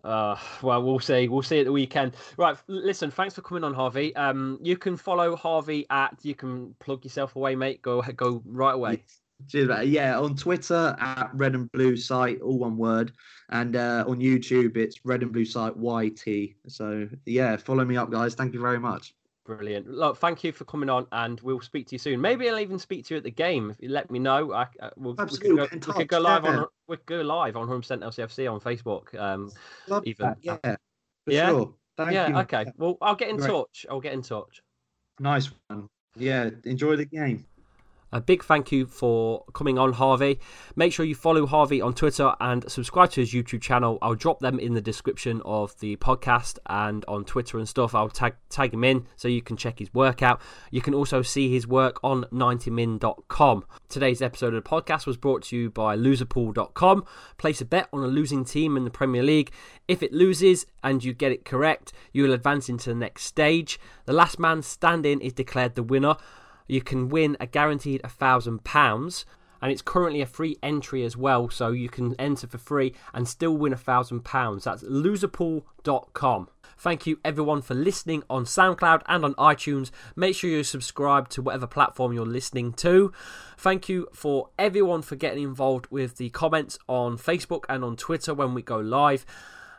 Uh, 0.03 0.35
well, 0.63 0.81
we'll 0.81 0.99
see. 0.99 1.27
We'll 1.27 1.43
see 1.43 1.59
at 1.59 1.65
the 1.65 1.71
weekend. 1.71 2.15
Right. 2.35 2.57
Listen, 2.65 3.11
thanks 3.11 3.35
for 3.35 3.43
coming 3.43 3.63
on, 3.63 3.75
Harvey. 3.75 4.15
Um, 4.15 4.57
you 4.59 4.75
can 4.75 4.97
follow 4.97 5.35
Harvey 5.35 5.85
at. 5.91 6.17
You 6.23 6.33
can 6.33 6.73
plug 6.79 7.03
yourself 7.03 7.35
away, 7.35 7.55
mate. 7.55 7.83
Go 7.83 8.01
go 8.01 8.41
right 8.43 8.73
away. 8.73 9.03
Cheers, 9.47 9.69
mate. 9.69 9.89
Yeah, 9.89 10.19
on 10.19 10.35
Twitter 10.35 10.95
at 10.99 11.29
Red 11.33 11.55
and 11.55 11.71
Blue 11.71 11.95
Site, 11.95 12.41
all 12.41 12.59
one 12.59 12.77
word, 12.77 13.11
and 13.49 13.75
uh, 13.75 14.05
on 14.07 14.19
YouTube 14.19 14.77
it's 14.77 14.99
Red 15.03 15.23
and 15.23 15.31
Blue 15.31 15.45
Site 15.45 15.73
YT. 15.75 16.55
So 16.67 17.07
yeah, 17.25 17.57
follow 17.57 17.85
me 17.85 17.97
up, 17.97 18.11
guys. 18.11 18.35
Thank 18.35 18.53
you 18.53 18.59
very 18.59 18.79
much. 18.79 19.13
Brilliant. 19.45 19.87
Look, 19.89 20.17
thank 20.17 20.43
you 20.43 20.51
for 20.51 20.65
coming 20.65 20.89
on, 20.89 21.07
and 21.11 21.39
we'll 21.41 21.61
speak 21.61 21.87
to 21.87 21.95
you 21.95 21.99
soon. 21.99 22.21
Maybe 22.21 22.47
I'll 22.49 22.59
even 22.59 22.77
speak 22.77 23.05
to 23.07 23.15
you 23.15 23.17
at 23.17 23.23
the 23.23 23.31
game 23.31 23.71
if 23.71 23.77
you 23.79 23.89
let 23.89 24.11
me 24.11 24.19
know. 24.19 24.53
I, 24.53 24.67
uh, 24.79 24.91
we'll, 24.97 25.15
Absolutely. 25.19 25.61
We 25.61 25.67
could, 25.67 25.81
go, 25.81 25.91
we 25.91 25.97
could 25.99 26.07
go 26.07 26.19
live 26.19 26.43
yeah. 26.43 26.57
on 26.57 26.65
we 26.87 26.97
could 26.97 27.05
go 27.07 27.21
live 27.21 27.57
on 27.57 27.67
100% 27.67 28.01
LCFC 28.01 28.51
on 28.51 28.59
Facebook. 28.59 29.19
Um, 29.19 29.51
Love 29.87 30.03
even 30.05 30.27
that. 30.27 30.37
yeah, 30.41 30.75
yeah, 31.25 31.49
sure. 31.49 31.73
yeah. 32.11 32.27
You. 32.27 32.37
Okay. 32.37 32.65
Well, 32.77 32.97
I'll 33.01 33.15
get 33.15 33.29
in 33.29 33.37
Great. 33.37 33.49
touch. 33.49 33.85
I'll 33.89 33.99
get 33.99 34.13
in 34.13 34.21
touch. 34.21 34.61
Nice 35.19 35.49
one. 35.67 35.89
Yeah. 36.15 36.49
Enjoy 36.63 36.95
the 36.95 37.05
game. 37.05 37.45
A 38.13 38.19
big 38.19 38.43
thank 38.43 38.73
you 38.73 38.85
for 38.85 39.45
coming 39.53 39.77
on, 39.77 39.93
Harvey. 39.93 40.39
Make 40.75 40.91
sure 40.91 41.05
you 41.05 41.15
follow 41.15 41.45
Harvey 41.45 41.81
on 41.81 41.93
Twitter 41.93 42.33
and 42.41 42.69
subscribe 42.69 43.11
to 43.11 43.21
his 43.21 43.31
YouTube 43.31 43.61
channel. 43.61 43.97
I'll 44.01 44.15
drop 44.15 44.41
them 44.41 44.59
in 44.59 44.73
the 44.73 44.81
description 44.81 45.41
of 45.45 45.79
the 45.79 45.95
podcast 45.95 46.59
and 46.65 47.05
on 47.07 47.23
Twitter 47.23 47.57
and 47.57 47.69
stuff. 47.69 47.95
I'll 47.95 48.09
tag 48.09 48.35
tag 48.49 48.73
him 48.73 48.83
in 48.83 49.07
so 49.15 49.29
you 49.29 49.41
can 49.41 49.55
check 49.55 49.79
his 49.79 49.93
work 49.93 50.21
out. 50.21 50.41
You 50.71 50.81
can 50.81 50.93
also 50.93 51.21
see 51.21 51.49
his 51.49 51.65
work 51.65 52.01
on 52.03 52.25
90min.com. 52.33 53.63
Today's 53.87 54.21
episode 54.21 54.53
of 54.53 54.61
the 54.61 54.69
podcast 54.69 55.05
was 55.05 55.15
brought 55.15 55.43
to 55.43 55.55
you 55.55 55.69
by 55.69 55.95
loserpool.com. 55.95 57.05
Place 57.37 57.61
a 57.61 57.65
bet 57.65 57.87
on 57.93 58.03
a 58.03 58.07
losing 58.07 58.43
team 58.43 58.75
in 58.75 58.83
the 58.83 58.91
Premier 58.91 59.23
League. 59.23 59.51
If 59.87 60.03
it 60.03 60.11
loses 60.11 60.65
and 60.83 61.01
you 61.01 61.13
get 61.13 61.31
it 61.31 61.45
correct, 61.45 61.93
you 62.11 62.23
will 62.23 62.33
advance 62.33 62.67
into 62.67 62.89
the 62.89 62.95
next 62.95 63.23
stage. 63.23 63.79
The 64.05 64.13
last 64.13 64.37
man 64.37 64.63
standing 64.63 65.21
is 65.21 65.31
declared 65.31 65.75
the 65.75 65.83
winner. 65.83 66.17
You 66.71 66.81
can 66.81 67.09
win 67.09 67.35
a 67.41 67.47
guaranteed 67.47 68.01
£1,000. 68.03 69.25
and 69.61 69.71
it's 69.71 69.81
currently 69.81 70.21
a 70.21 70.25
free 70.25 70.57
entry 70.63 71.03
as 71.03 71.17
well, 71.17 71.49
so 71.49 71.71
you 71.71 71.89
can 71.89 72.15
enter 72.17 72.47
for 72.47 72.57
free 72.57 72.95
and 73.13 73.27
still 73.27 73.55
win 73.57 73.73
a 73.73 73.77
thousand 73.77 74.21
pounds. 74.23 74.63
That's 74.63 74.81
loserpool.com. 74.83 76.47
Thank 76.77 77.05
you 77.05 77.19
everyone 77.25 77.61
for 77.61 77.75
listening 77.75 78.23
on 78.29 78.45
SoundCloud 78.45 79.01
and 79.07 79.25
on 79.25 79.35
iTunes. 79.35 79.91
Make 80.15 80.35
sure 80.35 80.49
you 80.49 80.63
subscribe 80.63 81.27
to 81.29 81.41
whatever 81.41 81.67
platform 81.67 82.13
you're 82.13 82.25
listening 82.25 82.71
to. 82.73 83.11
Thank 83.57 83.89
you 83.89 84.07
for 84.13 84.49
everyone 84.57 85.01
for 85.01 85.17
getting 85.17 85.43
involved 85.43 85.87
with 85.91 86.15
the 86.17 86.29
comments 86.29 86.79
on 86.87 87.17
Facebook 87.17 87.65
and 87.67 87.83
on 87.83 87.97
Twitter 87.97 88.33
when 88.33 88.53
we 88.53 88.61
go 88.61 88.79
live. 88.79 89.25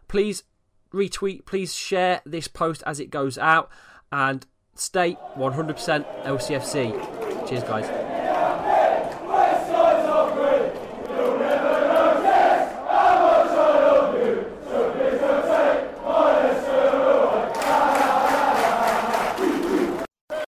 Please 0.07 0.45
retweet, 0.93 1.47
please 1.47 1.75
share 1.75 2.21
this 2.27 2.49
post 2.49 2.83
as 2.87 3.01
it 3.01 3.11
goes 3.11 3.39
out, 3.39 3.71
and 4.13 4.47
stay 4.75 5.17
100% 5.37 6.25
LCFC. 6.25 7.49
Cheers, 7.49 7.63
guys. 7.65 8.13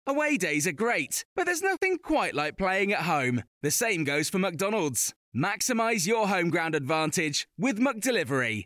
Away 0.08 0.38
days 0.38 0.68
are 0.68 0.74
great, 0.74 1.24
but 1.36 1.46
there's 1.46 1.62
nothing 1.62 1.98
quite 1.98 2.36
like 2.36 2.58
playing 2.58 2.92
at 2.92 3.04
home. 3.04 3.44
The 3.62 3.72
same 3.72 4.04
goes 4.04 4.30
for 4.30 4.40
McDonald's. 4.40 5.14
Maximise 5.34 6.06
your 6.06 6.28
home 6.28 6.50
ground 6.50 6.76
advantage 6.76 7.48
with 7.58 7.80
McDelivery. 7.80 8.66